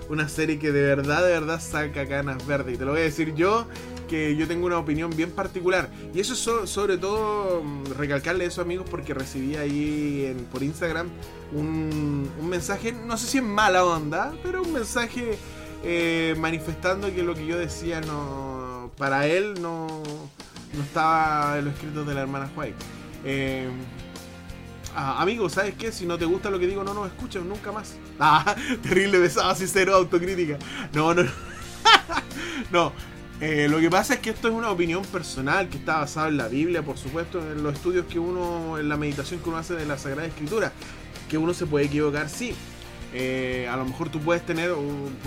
[0.09, 2.75] una serie que de verdad de verdad saca canas verdes.
[2.75, 3.66] Y te lo voy a decir yo
[4.09, 5.88] que yo tengo una opinión bien particular.
[6.14, 11.09] Y eso es sobre todo mm, recalcarle eso amigos porque recibí ahí por Instagram
[11.53, 15.37] un, un mensaje no sé si es mala onda pero un mensaje
[15.85, 19.87] eh, manifestando que lo que yo decía no para él no,
[20.75, 22.77] no estaba en los escritos de la hermana White.
[23.25, 23.68] Eh,
[24.95, 25.92] amigo, ¿sabes qué?
[25.92, 27.97] Si no te gusta lo que digo, no nos escuches nunca más.
[28.25, 30.57] Ah, terrible besado, así cero autocrítica.
[30.92, 31.31] No, no, no.
[32.71, 32.92] no.
[33.40, 36.37] Eh, lo que pasa es que esto es una opinión personal que está basada en
[36.37, 39.75] la Biblia, por supuesto, en los estudios que uno, en la meditación que uno hace
[39.75, 40.73] de la Sagrada Escritura.
[41.29, 42.55] Que uno se puede equivocar, sí.
[43.14, 44.70] Eh, a lo mejor tú puedes tener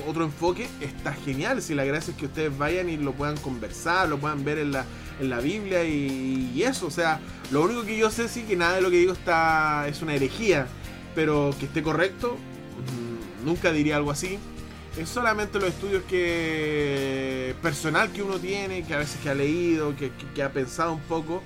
[0.08, 1.62] otro enfoque, está genial.
[1.62, 4.72] Si la gracia es que ustedes vayan y lo puedan conversar, lo puedan ver en
[4.72, 4.86] la,
[5.20, 6.88] en la Biblia y, eso.
[6.88, 7.20] O sea,
[7.52, 10.16] lo único que yo sé sí que nada de lo que digo está es una
[10.16, 10.68] herejía,
[11.14, 12.38] pero que esté correcto,
[13.44, 14.40] mm, nunca diría algo así.
[14.98, 19.94] Es solamente los estudios que personal que uno tiene, que a veces que ha leído,
[19.96, 21.44] que ha pensado un poco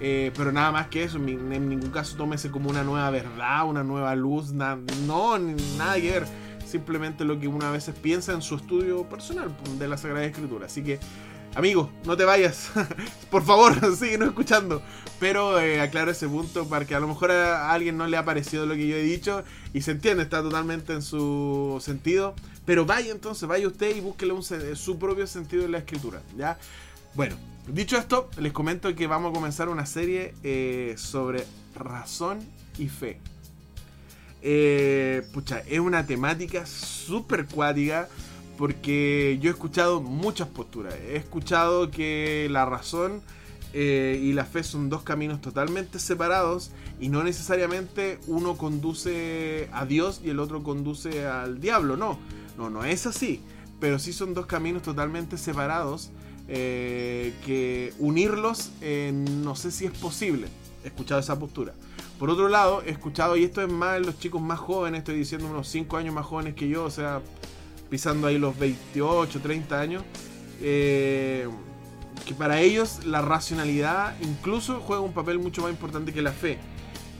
[0.00, 3.82] eh, pero nada más que eso, en, ningún caso tómese como una nueva verdad, una
[3.82, 6.26] nueva luz, no, nada que ver.
[6.66, 10.66] Simplemente lo que uno a veces piensa en su estudio personal de la Sagrada Escritura.
[10.66, 10.98] Así que,
[11.54, 12.72] amigo, no te vayas.
[13.30, 14.82] Por favor, síguenos escuchando.
[15.20, 18.24] Pero eh, aclaro ese punto para que a lo mejor a alguien no le ha
[18.24, 22.34] parecido lo que yo he dicho y se entiende, está totalmente en su sentido.
[22.66, 26.20] Pero vaya entonces, vaya usted y búsquele un, su propio sentido en la escritura.
[26.36, 26.58] ¿ya?
[27.16, 27.36] Bueno,
[27.68, 32.38] Dicho esto, les comento que vamos a comenzar una serie eh, sobre razón
[32.78, 33.18] y fe.
[34.40, 38.08] Eh, pucha, es una temática súper cuática
[38.56, 40.94] porque yo he escuchado muchas posturas.
[40.94, 43.20] He escuchado que la razón
[43.72, 49.86] eh, y la fe son dos caminos totalmente separados y no necesariamente uno conduce a
[49.86, 51.96] Dios y el otro conduce al diablo.
[51.96, 52.16] No,
[52.56, 53.42] no, no es así.
[53.80, 56.12] Pero sí son dos caminos totalmente separados
[56.48, 60.48] eh, que unirlos no sé si es posible.
[60.84, 61.72] He escuchado esa postura.
[62.18, 65.48] Por otro lado, he escuchado, y esto es más los chicos más jóvenes, estoy diciendo
[65.48, 67.20] unos 5 años más jóvenes que yo, o sea,
[67.90, 70.02] pisando ahí los 28, 30 años,
[70.62, 71.46] eh,
[72.24, 76.58] que para ellos la racionalidad incluso juega un papel mucho más importante que la fe.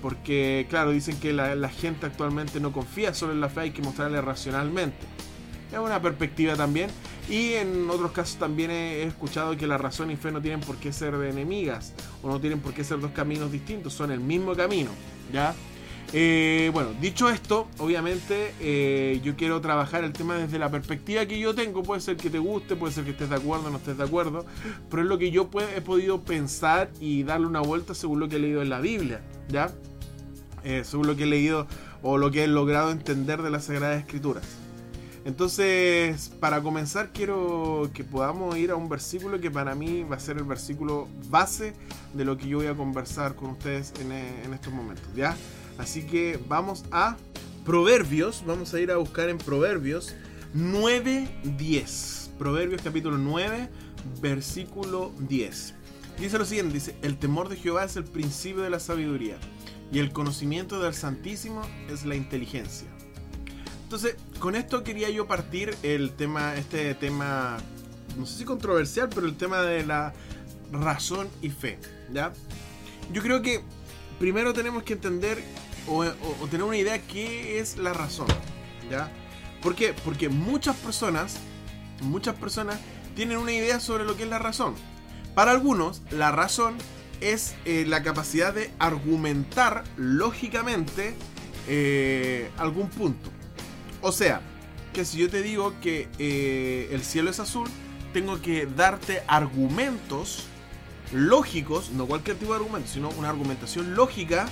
[0.01, 3.71] Porque, claro, dicen que la, la gente actualmente no confía solo en la fe, hay
[3.73, 5.07] que mostrarle racionalmente.
[5.73, 6.91] Es una perspectiva también.
[7.29, 10.77] Y en otros casos también he, escuchado que la razón y fe no tienen por
[10.77, 14.55] qué ser enemigas o no tienen por qué ser dos caminos distintos, son el mismo
[14.55, 14.91] camino,
[15.33, 15.55] ¿ya?
[16.13, 21.39] Eh, bueno, dicho esto, obviamente eh, yo quiero trabajar el tema desde la perspectiva que
[21.39, 21.83] yo tengo.
[21.83, 24.47] Puede ser que te guste, puede ser que estés de acuerdo, no estés de acuerdo,
[24.89, 28.37] pero es lo que yo he podido pensar y darle una vuelta según lo que
[28.37, 29.73] he leído en la Biblia, ¿ya?
[30.63, 31.67] Eh, según lo que he leído
[32.03, 34.66] o lo que he logrado entender de las Sagradas Escrituras.
[35.27, 40.21] Entonces, para comenzar, quiero que podamos ir a un versículo que para mí va a
[40.21, 41.75] ser el versículo base
[42.15, 45.37] de lo que yo voy a conversar con ustedes en, en estos momentos, ¿ya?
[45.79, 47.17] Así que vamos a
[47.65, 50.15] Proverbios, vamos a ir a buscar en Proverbios
[50.55, 52.29] 9.10.
[52.39, 53.69] Proverbios capítulo 9,
[54.21, 55.75] versículo 10.
[56.21, 59.39] Dice lo siguiente, dice, el temor de Jehová es el principio de la sabiduría
[59.91, 62.96] y el conocimiento del Santísimo es la inteligencia.
[63.87, 67.57] Entonces, con esto quería yo partir el tema, este tema,
[68.19, 70.13] no sé si controversial, pero el tema de la
[70.73, 71.79] razón y fe,
[72.13, 72.33] ¿ya?
[73.13, 73.63] Yo creo que
[74.19, 75.41] primero tenemos que entender
[75.87, 76.05] o,
[76.51, 78.27] tener una idea qué es la razón.
[78.91, 79.09] ¿Ya?
[79.63, 79.95] ¿Por qué?
[80.05, 81.37] Porque muchas personas,
[82.03, 82.81] muchas personas
[83.15, 84.75] tienen una idea sobre lo que es la razón.
[85.37, 86.75] Para algunos, la razón
[87.21, 91.15] es eh, la capacidad de argumentar lógicamente
[91.69, 93.31] eh, algún punto.
[94.07, 94.41] O sea,
[94.95, 97.69] que si yo te digo que eh, el cielo es azul,
[98.13, 100.45] tengo que darte argumentos
[101.13, 104.47] lógicos, no cualquier tipo de argumento, sino una argumentación lógica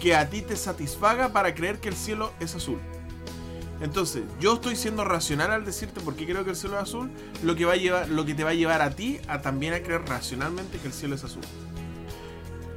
[0.00, 2.78] que a ti te satisfaga para creer que el cielo es azul.
[3.80, 7.10] Entonces, yo estoy siendo racional al decirte por qué creo que el cielo es azul,
[7.42, 9.74] lo que, va a llevar, lo que te va a llevar a ti a también
[9.74, 11.42] a creer racionalmente que el cielo es azul.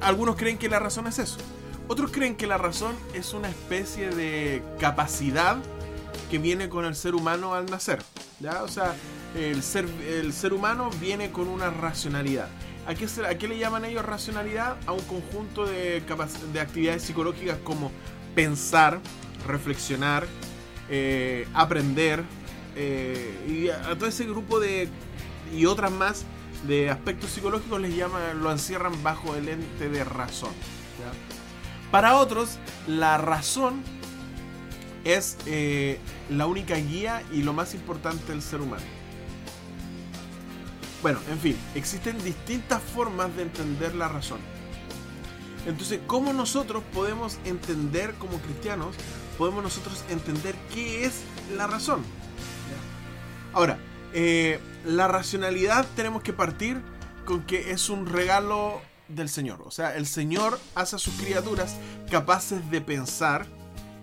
[0.00, 1.38] Algunos creen que la razón es eso.
[1.86, 5.58] Otros creen que la razón es una especie de capacidad
[6.32, 8.02] que viene con el ser humano al nacer.
[8.40, 8.62] ¿ya?
[8.62, 8.94] O sea,
[9.36, 12.48] el ser, el ser humano viene con una racionalidad.
[12.86, 14.78] ¿A qué, le llaman ellos racionalidad?
[14.86, 16.02] A un conjunto de,
[16.54, 17.92] de actividades psicológicas como
[18.34, 18.98] pensar,
[19.46, 20.26] reflexionar,
[20.88, 22.24] eh, aprender,
[22.76, 24.88] eh, y a, todo ese grupo de
[25.54, 26.24] y otras más
[26.66, 30.52] de aspectos psicológicos les llaman, lo encierran bajo el ente de razón.
[31.90, 33.82] Para otros, la razón
[35.04, 35.98] es eh,
[36.30, 38.84] la única guía y lo más importante del ser humano.
[41.02, 44.38] Bueno, en fin, existen distintas formas de entender la razón.
[45.66, 48.94] Entonces, ¿cómo nosotros podemos entender como cristianos,
[49.38, 51.22] podemos nosotros entender qué es
[51.56, 52.02] la razón?
[53.52, 53.78] Ahora,
[54.12, 56.80] eh, la racionalidad tenemos que partir
[57.24, 59.62] con que es un regalo del Señor.
[59.64, 61.76] O sea, el Señor hace a sus criaturas
[62.10, 63.46] capaces de pensar.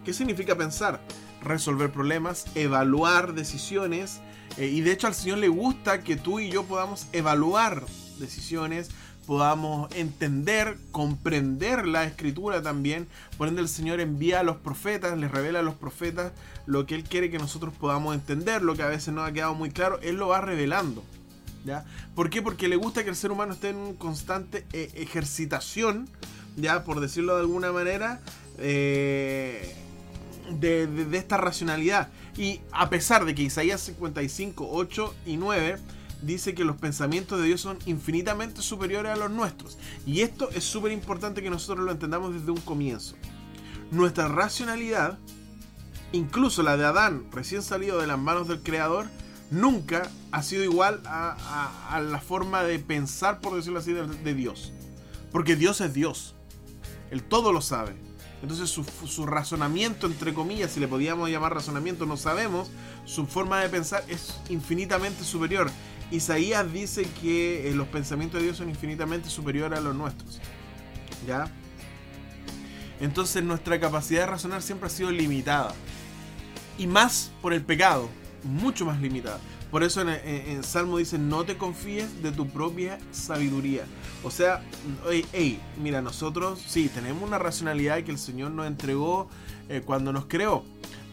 [0.09, 1.01] ¿Qué significa pensar?
[1.43, 4.21] Resolver problemas, evaluar decisiones,
[4.57, 7.85] eh, y de hecho al Señor le gusta que tú y yo podamos evaluar
[8.17, 8.89] decisiones,
[9.27, 13.07] podamos entender, comprender la escritura también.
[13.37, 16.31] Por ende el Señor envía a los profetas, les revela a los profetas
[16.65, 19.53] lo que Él quiere que nosotros podamos entender, lo que a veces no ha quedado
[19.53, 21.03] muy claro, Él lo va revelando.
[21.65, 21.85] ¿Ya?
[22.15, 22.41] ¿Por qué?
[22.41, 26.09] Porque le gusta que el ser humano esté en constante eh, ejercitación,
[26.55, 28.21] ya por decirlo de alguna manera,
[28.57, 29.75] eh,
[30.49, 32.09] de, esta racionalidad.
[32.37, 35.77] Y a pesar de que Isaías 55, 8 y 9
[36.21, 39.77] dice que los pensamientos de Dios son infinitamente superiores a los nuestros.
[40.05, 43.15] Y esto es súper importante que nosotros lo entendamos desde un comienzo.
[43.91, 45.17] Nuestra racionalidad,
[46.11, 49.07] incluso la de Adán recién salido de las manos del Creador,
[49.51, 54.73] nunca ha sido igual a, la forma de pensar, por decirlo así, de Dios.
[55.31, 56.35] Porque Dios es Dios.
[57.11, 58.08] Él todo lo sabe.
[58.41, 62.71] Entonces su, razonamiento, entre comillas, si le podíamos llamar razonamiento, no sabemos,
[63.05, 65.69] su forma de pensar es infinitamente superior.
[66.09, 70.39] Isaías dice que eh, los pensamientos de Dios son infinitamente superiores a los nuestros.
[71.27, 71.51] ¿Ya?
[73.01, 75.73] Entonces nuestra capacidad de razonar siempre ha sido limitada.
[76.77, 78.09] Y más por el pecado,
[78.43, 79.39] mucho más limitada.
[79.71, 83.85] Por eso en, Salmo dice, no te confíes de tu propia sabiduría.
[84.23, 84.61] O sea,
[85.31, 89.29] hey, mira, nosotros sí, tenemos una racionalidad que el Señor nos entregó
[89.69, 90.63] eh, cuando nos creó.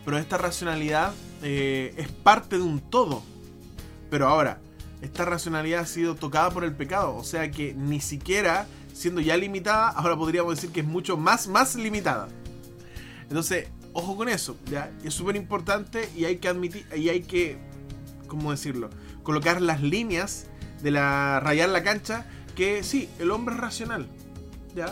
[0.05, 3.23] Pero esta racionalidad eh, es parte de un todo.
[4.11, 4.61] Pero ahora,
[5.03, 7.17] esta racionalidad ha sido tocada por el pecado.
[7.17, 11.49] O sea que ni siquiera, siendo ya limitada, ahora podríamos decir que es mucho más,
[11.49, 12.29] más limitada.
[13.23, 14.91] Entonces, ojo con eso, ¿ya?
[15.05, 17.59] Es súper importante y hay que admitir, y hay que
[18.27, 18.91] ¿cómo decirlo?
[19.23, 20.47] Colocar las líneas
[20.83, 22.27] de la rayar la cancha,
[22.57, 24.09] que sí, el hombre es racional,
[24.75, 24.87] ¿ya?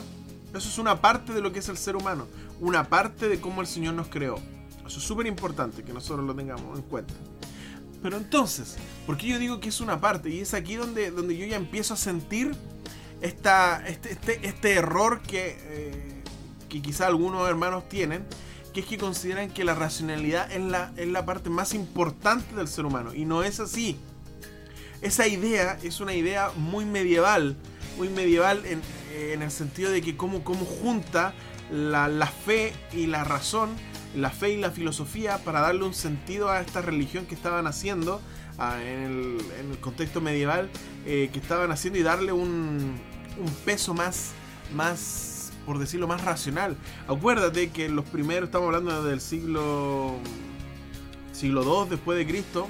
[0.55, 2.29] Eso es una parte de lo que es el ser humano,
[2.61, 4.37] una parte de cómo el Señor nos creó.
[4.87, 7.15] Eso es súper importante que nosotros lo tengamos en cuenta.
[8.03, 10.29] Pero entonces, ¿por qué yo digo que es una parte?
[10.29, 12.55] Y es aquí donde, donde yo ya empiezo a sentir
[13.23, 16.23] esta, este, este, este error que, eh,
[16.69, 18.27] que quizá algunos hermanos tienen,
[18.75, 22.69] que es que consideran que la racionalidad es la, es la parte más importante del
[22.69, 23.15] ser humano.
[23.15, 23.97] Y no es así.
[25.01, 27.57] Esa idea es una idea muy medieval,
[27.97, 28.80] muy medieval en,
[29.14, 31.34] en el sentido de que cómo, cómo junta
[31.70, 33.70] la, la, fe y la razón,
[34.14, 38.20] la fe y la filosofía para darle un sentido a esta religión que estaban haciendo
[38.59, 40.70] a, en, el, en, el, contexto medieval,
[41.07, 42.99] eh, que estaban haciendo y darle un,
[43.38, 44.32] un peso más,
[44.74, 46.76] más, por decirlo, más racional.
[47.09, 50.16] Acuérdate que los primeros, estamos hablando del siglo,
[51.32, 52.68] siglo II después de Cristo,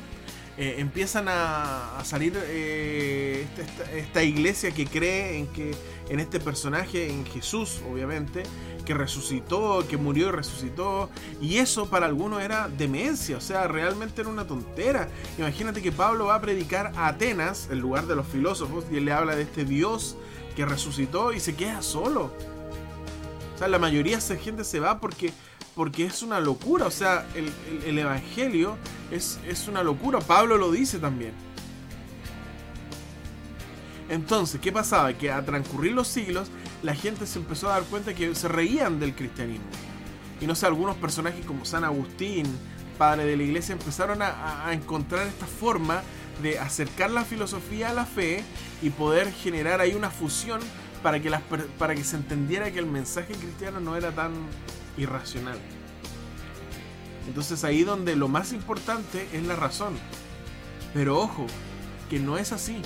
[0.57, 5.75] eh, empiezan a, a salir eh, esta, esta, iglesia que cree en que
[6.09, 8.45] en este personaje, en Jesús, obviamente,
[8.85, 11.11] que resucitó, que murió y resucitó.
[11.41, 15.09] Y eso para algunos era demencia, o sea, realmente era una tontera.
[15.39, 19.07] Imagínate que Pablo va a predicar a Atenas, el lugar de los filósofos, y él
[19.07, 20.17] le habla de este Dios
[20.55, 22.33] que resucitó y se queda solo.
[23.55, 25.33] O sea, la mayoría de esa gente se va porque
[25.75, 26.87] porque es una locura.
[26.87, 28.77] O sea, el, el, el Evangelio
[29.11, 30.21] es, es, una locura.
[30.21, 31.33] Pablo lo dice también.
[34.09, 35.13] Entonces, ¿qué pasaba?
[35.15, 36.49] Que a transcurrir los siglos,
[36.83, 39.65] la gente se empezó a dar cuenta que se reían del cristianismo.
[40.41, 42.47] Y no sé, algunos personajes como San Agustín,
[42.99, 46.03] padre de la iglesia, empezaron a, a encontrar esta forma
[46.43, 48.45] de acercar la filosofía a la fe
[48.83, 50.61] y poder generar ahí una fusión
[51.05, 51.43] para que, las,
[51.79, 54.33] para que se entendiera que el mensaje cristiano no era tan
[54.97, 55.59] irracional.
[57.29, 59.99] Entonces ahí donde lo más importante es la razón.
[60.95, 61.47] Pero ojo,
[62.09, 62.81] que no es así.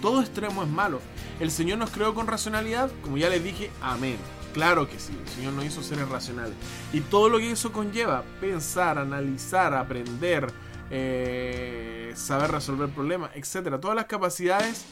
[0.00, 1.00] Todo extremo es malo.
[1.40, 4.16] El Señor nos creó con racionalidad, como ya les dije, amén.
[4.52, 6.54] Claro que sí, el Señor nos hizo seres racionales.
[6.92, 10.52] Y todo lo que eso conlleva, pensar, analizar, aprender,
[10.88, 13.80] eh, saber resolver problemas, etc.
[13.80, 14.84] Todas las capacidades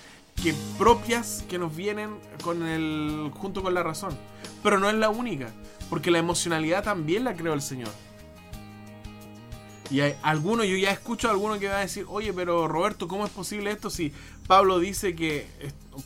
[0.42, 2.10] que propias que nos vienen
[2.42, 4.16] con el, junto con la razón.
[4.62, 5.52] Pero no es la única.
[5.90, 7.90] Porque la emocionalidad también la creó el Señor.
[9.90, 13.08] Y hay algunos, yo ya escucho a alguno que va a decir, oye, pero Roberto,
[13.08, 14.12] ¿cómo es posible esto si
[14.46, 15.46] Pablo dice que,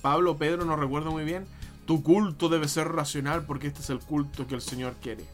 [0.03, 1.47] Pablo Pedro, no recuerdo muy bien,
[1.87, 5.25] tu culto debe ser racional porque este es el culto que el Señor quiere?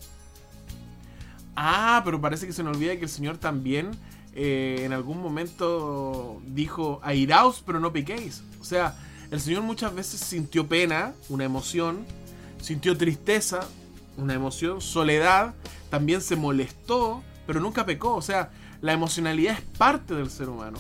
[1.56, 3.92] Ah, pero parece que se nos olvida que el Señor también
[4.34, 8.42] eh, en algún momento dijo, airaos, pero no piquéis.
[8.62, 8.96] O sea,
[9.32, 12.06] el Señor muchas veces sintió pena, una emoción,
[12.60, 13.66] sintió tristeza,
[14.16, 15.54] una emoción, soledad,
[15.90, 18.14] también se molestó, pero nunca pecó.
[18.14, 20.78] O sea, la emocionalidad es parte del ser humano,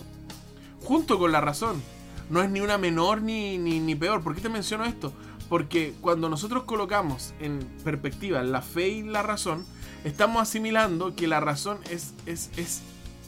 [0.84, 1.82] junto con la razón.
[2.30, 4.22] No es ni una menor ni, ni, ni peor.
[4.22, 5.12] ¿Por qué te menciono esto?
[5.48, 9.66] Porque cuando nosotros colocamos en perspectiva la fe y la razón,
[10.04, 12.80] estamos asimilando que la razón es, es, es,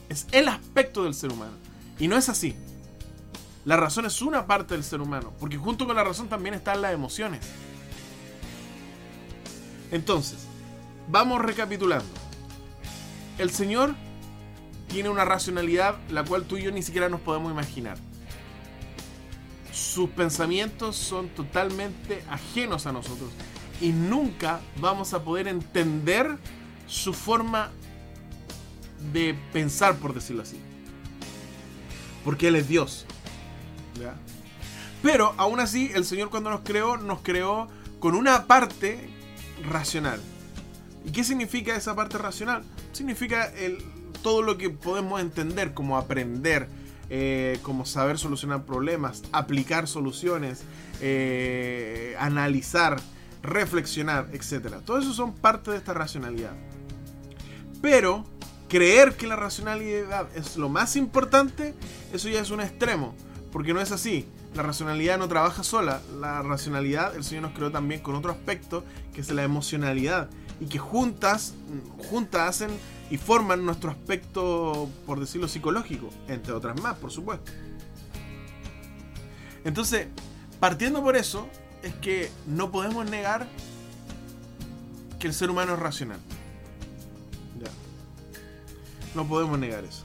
[0.08, 1.54] es el aspecto del ser humano.
[1.98, 2.54] Y no es así.
[3.64, 6.82] La razón es una parte del ser humano, porque junto con la razón también están
[6.82, 7.40] las emociones.
[9.90, 10.46] Entonces,
[11.08, 12.06] vamos recapitulando.
[13.38, 13.94] El Señor
[14.88, 17.96] tiene una racionalidad la cual tú y yo ni siquiera nos podemos imaginar.
[19.72, 23.30] Sus pensamientos son totalmente ajenos a nosotros
[23.80, 26.38] y nunca vamos a poder entender
[26.86, 27.70] su forma
[29.12, 30.60] de pensar, por decirlo así.
[32.24, 33.06] Porque Él es Dios.
[33.98, 34.14] ¿Ya?
[35.02, 37.68] Pero aún así, el Señor cuando nos creó, nos creó
[37.98, 39.10] con una parte
[39.68, 40.20] racional.
[41.04, 42.64] ¿Y qué significa esa parte racional?
[42.92, 43.78] Significa el,
[44.22, 46.68] todo lo que podemos entender como aprender,
[47.10, 50.62] eh, como saber solucionar problemas, aplicar soluciones,
[51.02, 52.96] eh, analizar,
[53.42, 54.76] reflexionar, etc.
[54.86, 56.54] Todo eso son parte de esta racionalidad.
[57.82, 58.24] Pero
[58.68, 61.74] creer que la racionalidad es lo más importante,
[62.14, 63.14] eso ya es un extremo,
[63.54, 64.26] porque no es así.
[64.56, 68.82] La racionalidad no trabaja sola, la racionalidad el Señor nos creó también con otro aspecto,
[69.14, 70.28] que es la emocionalidad,
[70.58, 71.54] y que juntas,
[72.10, 72.70] juntas hacen
[73.12, 77.52] y forman nuestro aspecto, por decirlo, psicológico, entre otras más, por supuesto.
[79.64, 80.08] Entonces,
[80.58, 81.48] partiendo por eso,
[81.84, 83.46] es que no podemos negar
[85.20, 86.18] que el ser humano es racional.
[87.62, 87.70] Ya.
[89.14, 90.02] No podemos negar eso.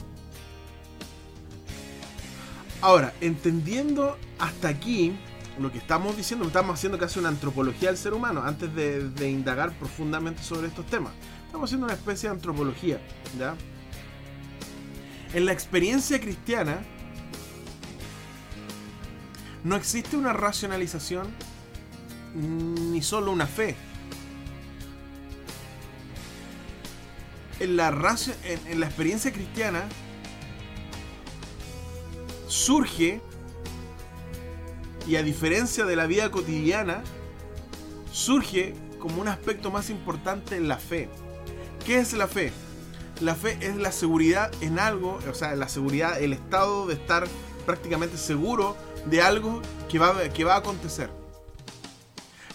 [2.81, 5.13] Ahora, entendiendo hasta aquí
[5.59, 9.77] lo que estamos diciendo, estamos haciendo casi una antropología del ser humano antes de, indagar
[9.77, 11.11] profundamente sobre estos temas.
[11.45, 13.01] Estamos haciendo una especie de antropología,
[13.37, 13.55] ¿ya?
[15.33, 16.79] En la experiencia cristiana
[19.65, 21.27] no existe una racionalización
[22.33, 23.75] ni solo una fe.
[27.59, 29.83] En la, en, en la experiencia cristiana
[32.49, 33.21] surge,
[35.07, 37.03] y a diferencia de la vida cotidiana,
[38.11, 41.09] surge como un aspecto más importante en la fe.
[41.85, 42.51] ¿Qué es la fe?
[43.21, 47.27] La fe es la seguridad en algo, o sea, la seguridad, el estado de estar
[47.65, 48.75] prácticamente seguro
[49.05, 51.09] de algo que va, que va a acontecer.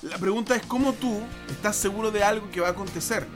[0.03, 3.27] La pregunta es cómo tú estás seguro de algo que va a acontecer,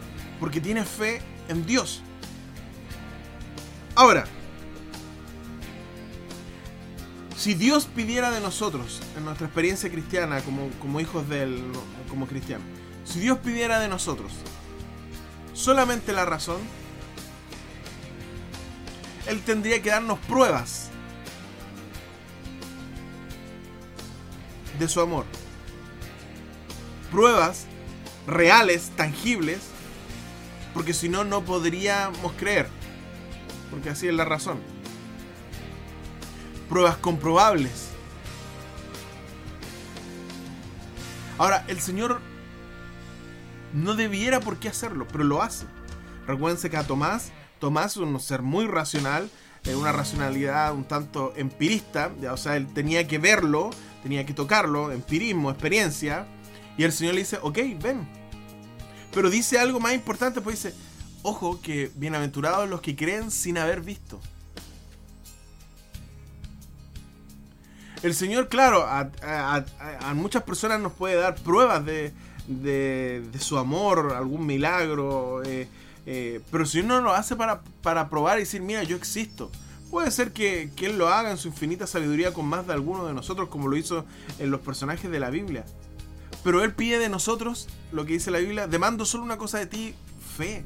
[0.41, 2.03] porque tienes fe en Dios.
[3.95, 4.27] Ahora,
[7.39, 11.65] si Dios pidiera de nosotros, en nuestra experiencia cristiana como, como hijos de Él,
[12.09, 12.67] como cristianos,
[13.05, 14.33] si Dios pidiera de nosotros
[15.55, 16.61] solamente la razón,
[19.29, 20.91] Él tendría que darnos pruebas
[24.77, 25.25] de su amor.
[27.13, 27.67] Pruebas
[28.27, 29.61] reales, tangibles,
[30.75, 32.69] porque si no, no podríamos creer.
[33.71, 34.78] Porque así es la razón.
[36.69, 37.89] Pruebas comprobables.
[41.39, 42.21] Ahora, el Señor
[43.73, 45.67] no debiera por qué hacerlo, pero lo hace.
[46.27, 49.31] Recuérdense que a Tomás, Tomás es un ser muy racional,
[49.65, 53.71] eh, una racionalidad un tanto empirista, o sea, él tenía que verlo,
[54.03, 56.27] tenía que tocarlo, empirismo, experiencia,
[56.77, 58.09] y el Señor le dice, ok, ven.
[59.13, 60.77] Pero dice algo más importante, pues dice,
[61.23, 64.21] ojo que bienaventurados los que creen sin haber visto.
[68.03, 69.13] El Señor, claro, a,
[70.15, 72.13] muchas personas nos puede dar pruebas de,
[73.41, 75.69] su amor, algún milagro, eh,
[76.07, 79.51] eh, pero si uno lo hace para, para probar y decir, mira, yo existo.
[79.91, 83.07] Puede ser que, que, Él lo haga en su infinita sabiduría con más de alguno
[83.07, 84.05] de nosotros, como lo hizo
[84.39, 85.65] en los personajes de la Biblia.
[86.45, 89.67] Pero Él pide de nosotros, lo que dice la Biblia, demando solo una cosa de
[89.67, 89.95] ti,
[90.37, 90.65] fe.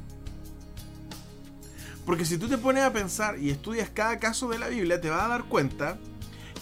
[2.04, 5.08] Porque si tú te pones a pensar y estudias cada caso de la Biblia, te
[5.08, 5.98] vas a dar cuenta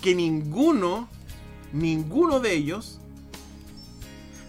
[0.01, 1.09] que ninguno,
[1.73, 2.99] ninguno de ellos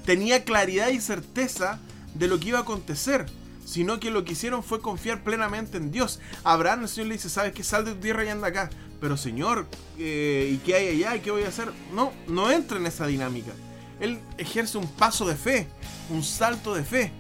[0.06, 1.80] tenía claridad y certeza
[2.16, 3.26] de lo que iba a acontecer,
[3.66, 6.20] sino que lo que hicieron fue confiar plenamente en Dios.
[6.43, 8.70] Abraham, el Señor le dice, sabes que sal de tu tierra y anda acá.
[8.99, 11.16] Pero Señor, eh, ¿y qué hay allá?
[11.16, 11.72] ¿Y qué voy a hacer?
[11.93, 13.52] No, no entra en esa dinámica
[14.02, 15.68] él ejerce un paso de fe,
[16.10, 17.12] un salto de fe.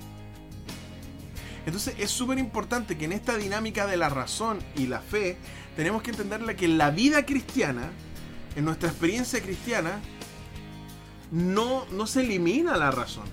[1.65, 5.37] Entonces es súper importante que en esta dinámica de la razón y la fe,
[5.75, 7.91] tenemos que entenderle que la vida cristiana,
[8.55, 9.99] en nuestra experiencia cristiana,
[11.31, 13.25] no, no se elimina la razón.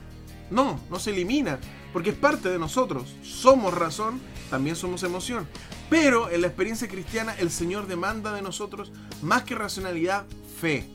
[0.51, 1.59] No, no se elimina,
[1.93, 3.15] porque es parte de nosotros.
[3.23, 5.47] Somos razón, también somos emoción.
[5.91, 8.93] Pero en la experiencia cristiana el Señor demanda de nosotros
[9.23, 10.25] más que racionalidad,
[10.61, 10.87] fe.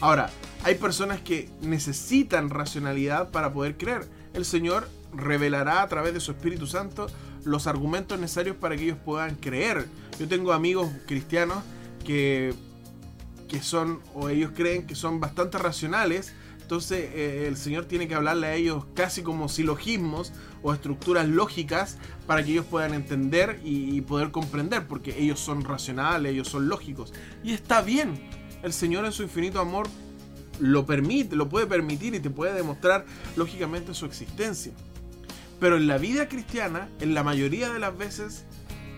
[0.00, 0.30] Ahora,
[0.64, 4.08] hay personas que necesitan racionalidad para poder creer.
[4.34, 7.08] El Señor revelará a través de su Espíritu Santo
[7.44, 9.86] los argumentos necesarios para que ellos puedan creer.
[10.18, 11.62] Yo tengo amigos cristianos
[12.04, 12.54] que,
[13.48, 18.14] que son, o ellos creen que son bastante racionales, entonces eh, el Señor tiene que
[18.14, 20.32] hablarle a ellos casi como silogismos
[20.62, 21.96] o estructuras lógicas
[22.26, 26.68] para que ellos puedan entender y, y poder comprender, porque ellos son racionales, ellos son
[26.68, 27.14] lógicos.
[27.42, 28.20] Y está bien,
[28.62, 29.88] el Señor en su infinito amor
[30.60, 34.72] lo permite, lo puede permitir y te puede demostrar lógicamente su existencia.
[35.60, 38.44] Pero en la vida cristiana, en la mayoría de las veces,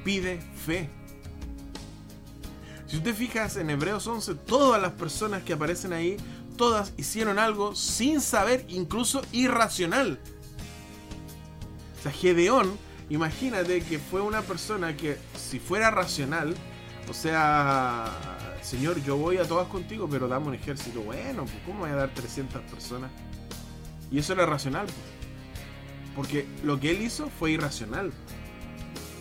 [0.05, 0.91] pide fe.
[2.91, 6.17] Si usted fijas en Hebreos 11, todas las personas que aparecen ahí,
[6.57, 10.19] todas hicieron algo sin saber, incluso irracional.
[11.97, 12.77] O sea, Gedeón,
[13.09, 16.57] imagínate que fue una persona que si fuera racional,
[17.09, 21.01] o sea, Señor, yo voy a todas contigo, pero dame un ejército.
[21.03, 23.13] Bueno, pues ¿cómo voy a dar 300 personas?
[24.11, 24.87] Y eso era racional.
[24.87, 24.97] Pues.
[26.17, 28.13] Porque lo que él hizo fue irracional.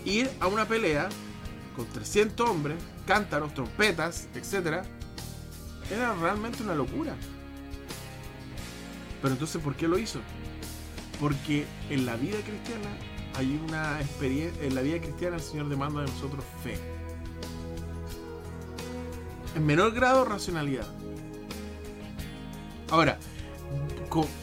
[0.05, 1.09] Ir a una pelea
[1.80, 2.77] con 300 hombres,
[3.07, 4.84] cántaros, trompetas, etc.
[5.89, 7.15] Era realmente una locura.
[9.21, 10.19] Pero entonces, ¿por qué lo hizo?
[11.21, 12.89] Porque en la vida cristiana
[13.36, 16.77] hay una experiencia, en la vida cristiana el Señor demanda de nosotros fe
[19.55, 20.86] en menor grado racionalidad.
[22.91, 23.17] Ahora,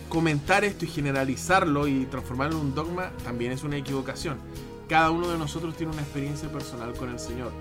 [0.09, 4.39] comentar esto y generalizarlo y transformarlo en un dogma también es una equivocación.
[4.89, 7.53] Cada uno de nosotros tiene una experiencia personal con el Señor.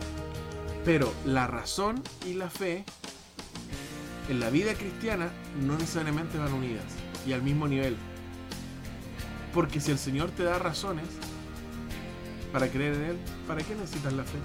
[0.84, 2.86] Pero la razón y la fe
[4.30, 5.30] en la vida cristiana
[5.61, 6.86] no necesariamente van unidas
[7.26, 7.97] y al mismo nivel.
[9.53, 11.07] Porque si el Señor te da razones
[12.53, 13.17] para creer en Él,
[13.47, 14.38] ¿para qué necesitas la fe?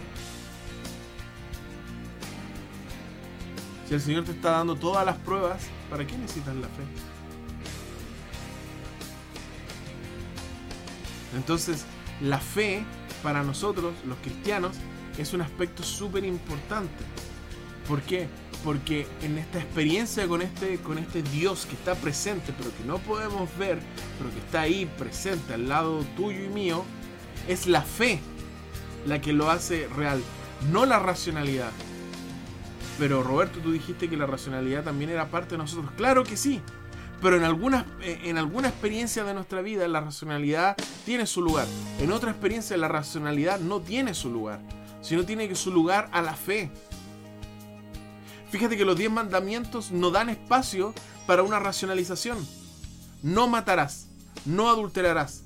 [3.88, 6.84] Si el Señor te está dando todas las pruebas, ¿para qué necesitas la fe?
[11.36, 11.84] Entonces,
[12.22, 12.84] la fe
[13.22, 14.76] para nosotros, los cristianos,
[15.18, 17.04] es un aspecto súper importante.
[17.86, 18.28] ¿Por qué?
[18.64, 22.98] Porque en esta experiencia con este, con este Dios que está presente, pero que no
[22.98, 23.80] podemos ver,
[24.18, 26.84] pero que está ahí presente al lado tuyo y mío,
[27.48, 28.20] es la fe
[29.06, 30.22] la que lo hace real,
[30.70, 31.72] no la racionalidad.
[32.98, 35.90] Pero Roberto, tú dijiste que la racionalidad también era parte de nosotros.
[35.96, 36.60] Claro que sí.
[37.20, 41.66] Pero en algunas en alguna experiencia de nuestra vida la racionalidad tiene su lugar.
[41.98, 44.60] En otra experiencia la racionalidad no tiene su lugar,
[45.02, 46.70] sino tiene su lugar a la fe.
[48.50, 50.92] Fíjate que los diez mandamientos no dan espacio
[51.26, 52.38] para una racionalización.
[53.22, 54.08] No matarás,
[54.44, 55.44] no adulterarás.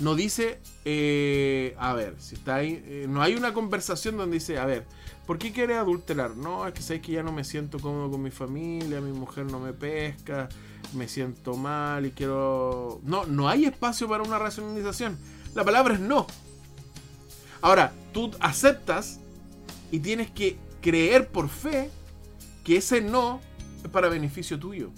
[0.00, 4.58] No dice, eh, a ver, si está ahí, eh, no hay una conversación donde dice,
[4.58, 4.86] a ver,
[5.26, 6.36] ¿por qué quiere adulterar?
[6.36, 9.46] No, es que sabes que ya no me siento cómodo con mi familia, mi mujer
[9.46, 10.48] no me pesca,
[10.94, 13.00] me siento mal y quiero...
[13.02, 15.18] No, no hay espacio para una racionalización.
[15.54, 16.26] La palabra es no.
[17.60, 19.18] Ahora, tú aceptas
[19.90, 21.90] y tienes que creer por fe
[22.64, 23.40] que ese no
[23.82, 24.90] es para beneficio tuyo.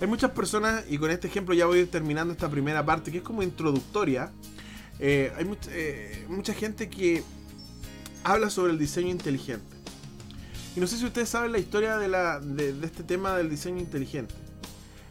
[0.00, 3.24] Hay muchas personas, y con este ejemplo ya voy terminando esta primera parte, que es
[3.24, 4.32] como introductoria.
[5.00, 7.22] Eh, hay eh, mucha gente que
[8.22, 9.76] habla sobre el diseño inteligente.
[10.76, 13.78] Y no sé si ustedes saben la historia de, la, de, este tema del diseño
[13.78, 14.34] inteligente.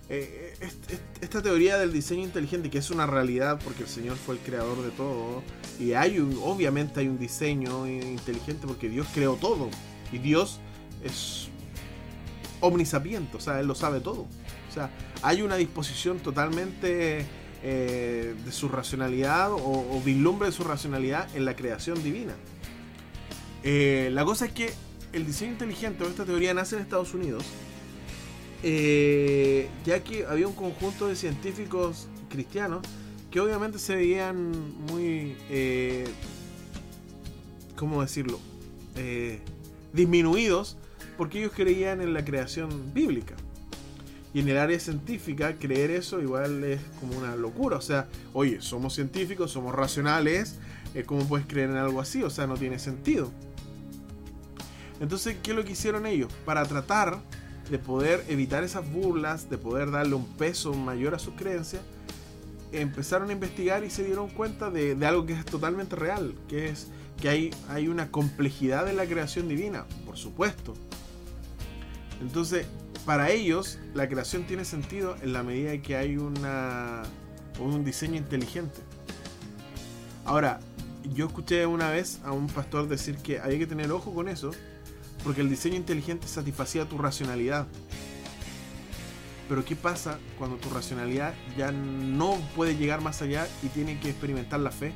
[0.07, 0.55] Eh,
[1.21, 4.81] esta teoría del diseño inteligente, que es una realidad porque el Señor fue el creador
[4.83, 5.43] de todo,
[5.79, 9.69] y hay un, obviamente hay un diseño inteligente porque Dios creó todo,
[10.11, 10.59] y Dios
[11.03, 11.49] es
[12.59, 14.21] omnisapiente, o sea, Él lo sabe todo.
[14.69, 14.89] O sea,
[15.21, 17.25] hay una disposición totalmente
[17.61, 22.33] eh, de su racionalidad o, o, vislumbre de su racionalidad en la creación divina.
[23.63, 24.71] Eh, la cosa es que
[25.11, 27.43] el diseño inteligente o esta teoría nace en Estados Unidos,
[28.63, 32.81] eh, ya que había un conjunto de científicos cristianos
[33.29, 34.51] que obviamente se veían
[34.85, 35.35] muy,
[37.75, 38.39] ¿cómo decirlo?
[39.93, 40.77] disminuidos
[41.17, 43.35] porque ellos creían en la creación bíblica.
[44.33, 47.77] Y en el área científica, creer eso igual es como una locura.
[47.77, 50.59] O sea, oye, somos científicos, somos racionales,
[50.93, 52.21] eh, ¿cómo puedes creer en algo así?
[52.21, 53.31] O sea, no tiene sentido.
[54.99, 56.31] Entonces, ¿qué es lo que hicieron ellos?
[56.45, 57.19] Para tratar
[57.71, 61.81] de poder evitar esas burlas, de poder darle un peso mayor a sus creencias,
[62.71, 66.69] empezaron a investigar y se dieron cuenta de, de algo que es totalmente real, que
[66.69, 66.87] es
[67.19, 70.73] que hay, hay una complejidad en la creación divina, por supuesto.
[72.21, 72.65] Entonces,
[73.05, 77.03] para ellos la creación tiene sentido en la medida que hay una,
[77.59, 78.81] un diseño inteligente.
[80.25, 80.59] Ahora,
[81.13, 84.51] yo escuché una vez a un pastor decir que había que tener ojo con eso,
[85.23, 87.67] porque el diseño inteligente satisfacía tu racionalidad.
[89.47, 94.09] Pero ¿qué pasa cuando tu racionalidad ya no puede llegar más allá y tiene que
[94.09, 94.93] experimentar la fe?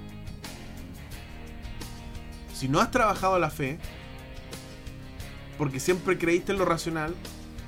[2.54, 3.80] Si no has trabajado la fe,
[5.58, 7.16] porque siempre creíste en lo racional,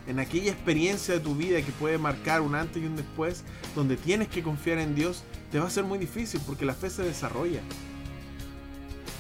[0.08, 3.44] en aquella experiencia de tu vida que puede marcar un antes y un después,
[3.76, 6.90] donde tienes que confiar en Dios, te va a ser muy difícil porque la fe
[6.90, 7.62] se desarrolla.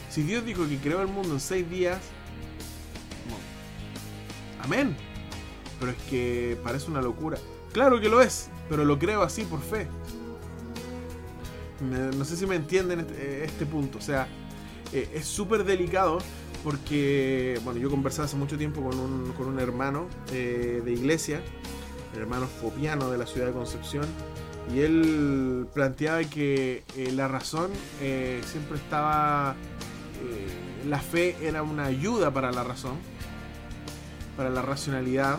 [0.09, 1.99] Si Dios dijo que creó el mundo en seis días,
[4.61, 4.95] amén.
[5.79, 7.37] Pero es que parece una locura.
[7.73, 9.87] Claro que lo es, pero lo creo así por fe.
[11.81, 13.97] No sé si me entienden este, este punto.
[13.97, 14.27] O sea,
[14.93, 16.19] eh, es súper delicado
[16.65, 21.43] porque, bueno, yo conversaba hace mucho tiempo con un, con un hermano eh, de iglesia,
[22.15, 24.05] el hermano Fopiano de la ciudad de Concepción,
[24.73, 27.69] y él planteaba que eh, la razón
[28.01, 29.55] eh, siempre estaba,
[30.89, 32.97] la fe era una ayuda para la razón,
[34.35, 35.37] para la racionalidad.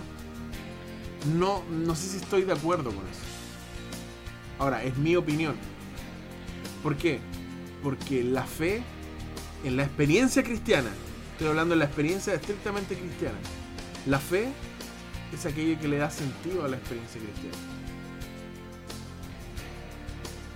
[1.37, 3.24] No, no sé si estoy de acuerdo con eso.
[4.61, 5.57] Ahora, es mi opinión.
[6.85, 7.18] ¿Por qué?
[7.83, 8.85] Porque la fe
[9.64, 10.91] en la experiencia cristiana
[11.37, 13.37] Estoy hablando de la experiencia estrictamente cristiana.
[14.07, 14.49] La fe
[15.34, 17.59] es aquello que le da sentido a la experiencia cristiana.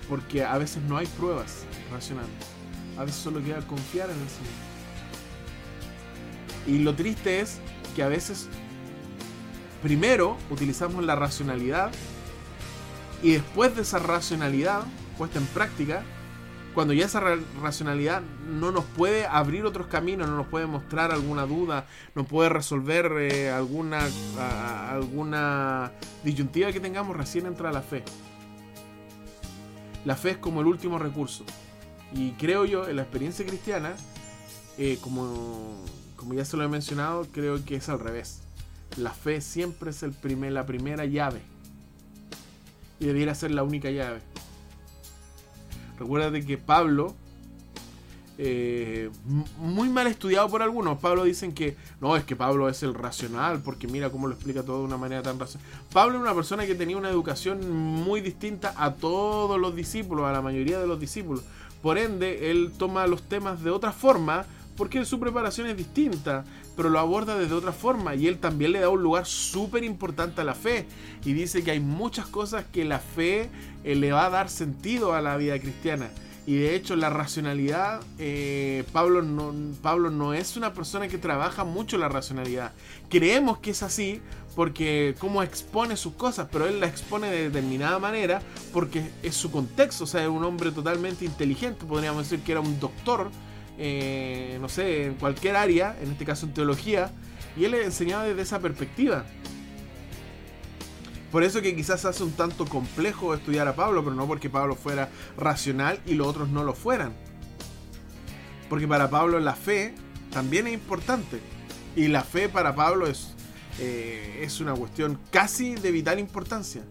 [0.09, 2.31] Porque a veces no hay pruebas racionales.
[2.97, 4.55] A veces solo queda confiar en el Señor.
[6.67, 7.59] Y lo triste es
[7.95, 8.49] que a veces
[9.83, 11.91] primero utilizamos la racionalidad
[13.23, 14.85] y después de esa racionalidad
[15.19, 16.05] puesta en práctica,
[16.75, 17.21] cuando ya esa
[17.61, 22.49] racionalidad no nos puede abrir otros caminos, no nos puede mostrar alguna duda, no puede
[22.49, 24.09] resolver eh, alguna,
[24.89, 25.93] alguna
[26.23, 28.05] disyuntiva que tengamos, recién entra la fe.
[30.05, 31.45] La fe es como el último recurso.
[32.15, 33.95] Y creo yo, en la experiencia cristiana,
[34.79, 35.77] eh, como,
[36.17, 38.43] como ya se lo he mencionado, creo que es al revés.
[38.97, 41.41] La fe siempre es el primer, la primera llave.
[42.99, 44.21] Y debiera ser la única llave.
[46.01, 47.15] Recuérdate que Pablo
[48.43, 49.11] eh,
[49.59, 50.99] muy mal estudiado por algunos.
[50.99, 54.63] Pablo dicen que no, es que Pablo es el racional, porque mira cómo lo explica
[54.63, 55.69] todo de una manera tan racional.
[55.93, 60.33] Pablo es una persona que tenía una educación muy distinta a todos los discípulos, a
[60.33, 61.45] la mayoría de los discípulos.
[61.83, 66.47] Por ende, él toma los temas de otra forma, porque su preparación es distinta,
[66.77, 68.15] pero lo aborda desde otra forma.
[68.15, 70.87] Y él también le da un lugar súper importante a la fe.
[71.25, 73.51] Y dice que hay muchas cosas que la fe
[73.85, 76.11] eh, le va a dar sentido a la vida cristiana.
[76.47, 81.65] Y de hecho la racionalidad, eh, Pablo, no, Pablo no es una persona que trabaja
[81.65, 82.73] mucho la racionalidad.
[83.09, 84.21] Creemos que es así
[84.57, 88.43] porque cómo expone sus cosas, pero él la expone de determinada manera
[88.73, 92.61] porque es su contexto, o sea, es un hombre totalmente inteligente, podríamos decir que era
[92.61, 93.31] un doctor,
[93.83, 97.11] eh, no sé, en cualquier área, en este caso en teología,
[97.57, 99.25] y él le enseñaba desde esa perspectiva.
[101.33, 104.75] Por eso que quizás hace un tanto complejo estudiar a Pablo, pero no porque Pablo
[104.75, 105.09] fuera
[105.39, 107.15] racional y los otros no lo fueran.
[108.69, 109.95] Porque para Pablo la fe
[110.31, 111.41] también es importante.
[111.97, 113.35] Y la fe para Pablo es,
[113.79, 116.83] eh, es una cuestión casi de vital importancia.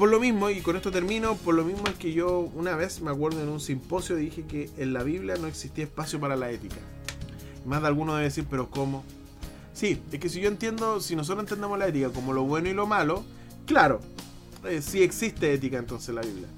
[0.00, 3.02] Por lo mismo, y con esto termino, por lo mismo es que yo una vez
[3.02, 6.50] me acuerdo en un simposio dije que en la Biblia no existía espacio para la
[6.50, 6.78] ética.
[7.66, 9.04] Más de alguno debe decir, pero ¿cómo?
[9.74, 12.72] Sí, es que si yo entiendo, si nosotros entendemos la ética como lo bueno y
[12.72, 13.24] lo malo,
[13.66, 14.00] claro,
[14.64, 16.48] eh, sí existe ética entonces en la Biblia.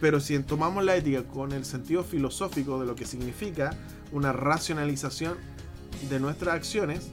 [0.00, 3.70] Pero si tomamos la ética con el sentido filosófico de lo que significa
[4.10, 5.36] una racionalización
[6.08, 7.06] de nuestras acciones,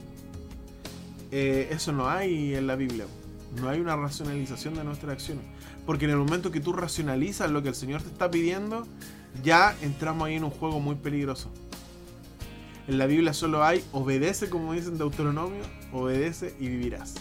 [1.30, 3.06] eh, eso no hay en la Biblia.
[3.56, 5.44] No hay una racionalización de nuestras acciones.
[5.86, 8.86] Porque en el momento que tú racionalizas lo que el Señor te está pidiendo,
[9.42, 11.50] ya entramos ahí en un juego muy peligroso.
[12.86, 17.14] En la Biblia solo hay obedece, como dicen Deuteronomio, obedece y vivirás.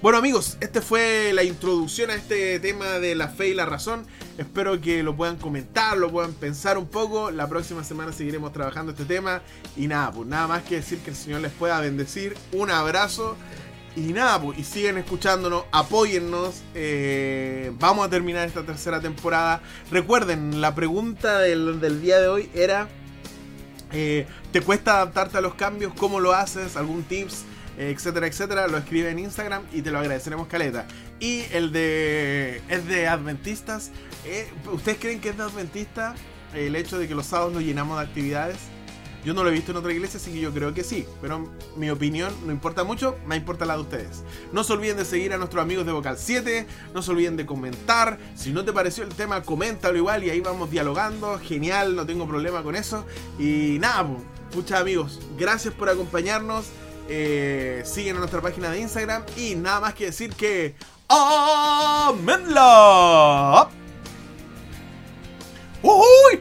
[0.00, 4.06] Bueno amigos, esta fue la introducción a este tema de la fe y la razón.
[4.38, 7.32] Espero que lo puedan comentar, lo puedan pensar un poco.
[7.32, 9.42] La próxima semana seguiremos trabajando este tema.
[9.76, 12.36] Y nada, pues nada más que decir que el Señor les pueda bendecir.
[12.52, 13.36] Un abrazo.
[13.98, 16.62] Y nada, pues, y siguen escuchándonos, apóyennos.
[16.74, 19.60] Eh, vamos a terminar esta tercera temporada.
[19.90, 22.88] Recuerden, la pregunta del, del día de hoy era
[23.92, 25.92] eh, ¿Te cuesta adaptarte a los cambios?
[25.94, 26.76] ¿Cómo lo haces?
[26.76, 27.44] ¿Algún tips?
[27.78, 28.68] Etcétera, etcétera.
[28.68, 30.86] Lo escribe en Instagram y te lo agradeceremos, Caleta.
[31.20, 32.60] Y el de.
[32.68, 33.90] es de adventistas.
[34.24, 36.14] Eh, ¿Ustedes creen que es de adventista
[36.54, 38.58] el hecho de que los sábados nos llenamos de actividades?
[39.24, 41.06] Yo no lo he visto en otra iglesia, así que yo creo que sí.
[41.20, 44.22] Pero mi opinión no importa mucho, me importa la de ustedes.
[44.52, 46.66] No se olviden de seguir a nuestros amigos de Vocal 7.
[46.94, 48.18] No se olviden de comentar.
[48.36, 51.38] Si no te pareció el tema, coméntalo igual y ahí vamos dialogando.
[51.38, 53.04] Genial, no tengo problema con eso.
[53.38, 54.06] Y nada,
[54.54, 56.66] muchas amigos, gracias por acompañarnos.
[57.08, 59.24] Eh, siguen a nuestra página de Instagram.
[59.36, 60.74] Y nada más que decir que.
[61.08, 62.58] ¡Amenlo!
[65.82, 66.40] ¡Uy!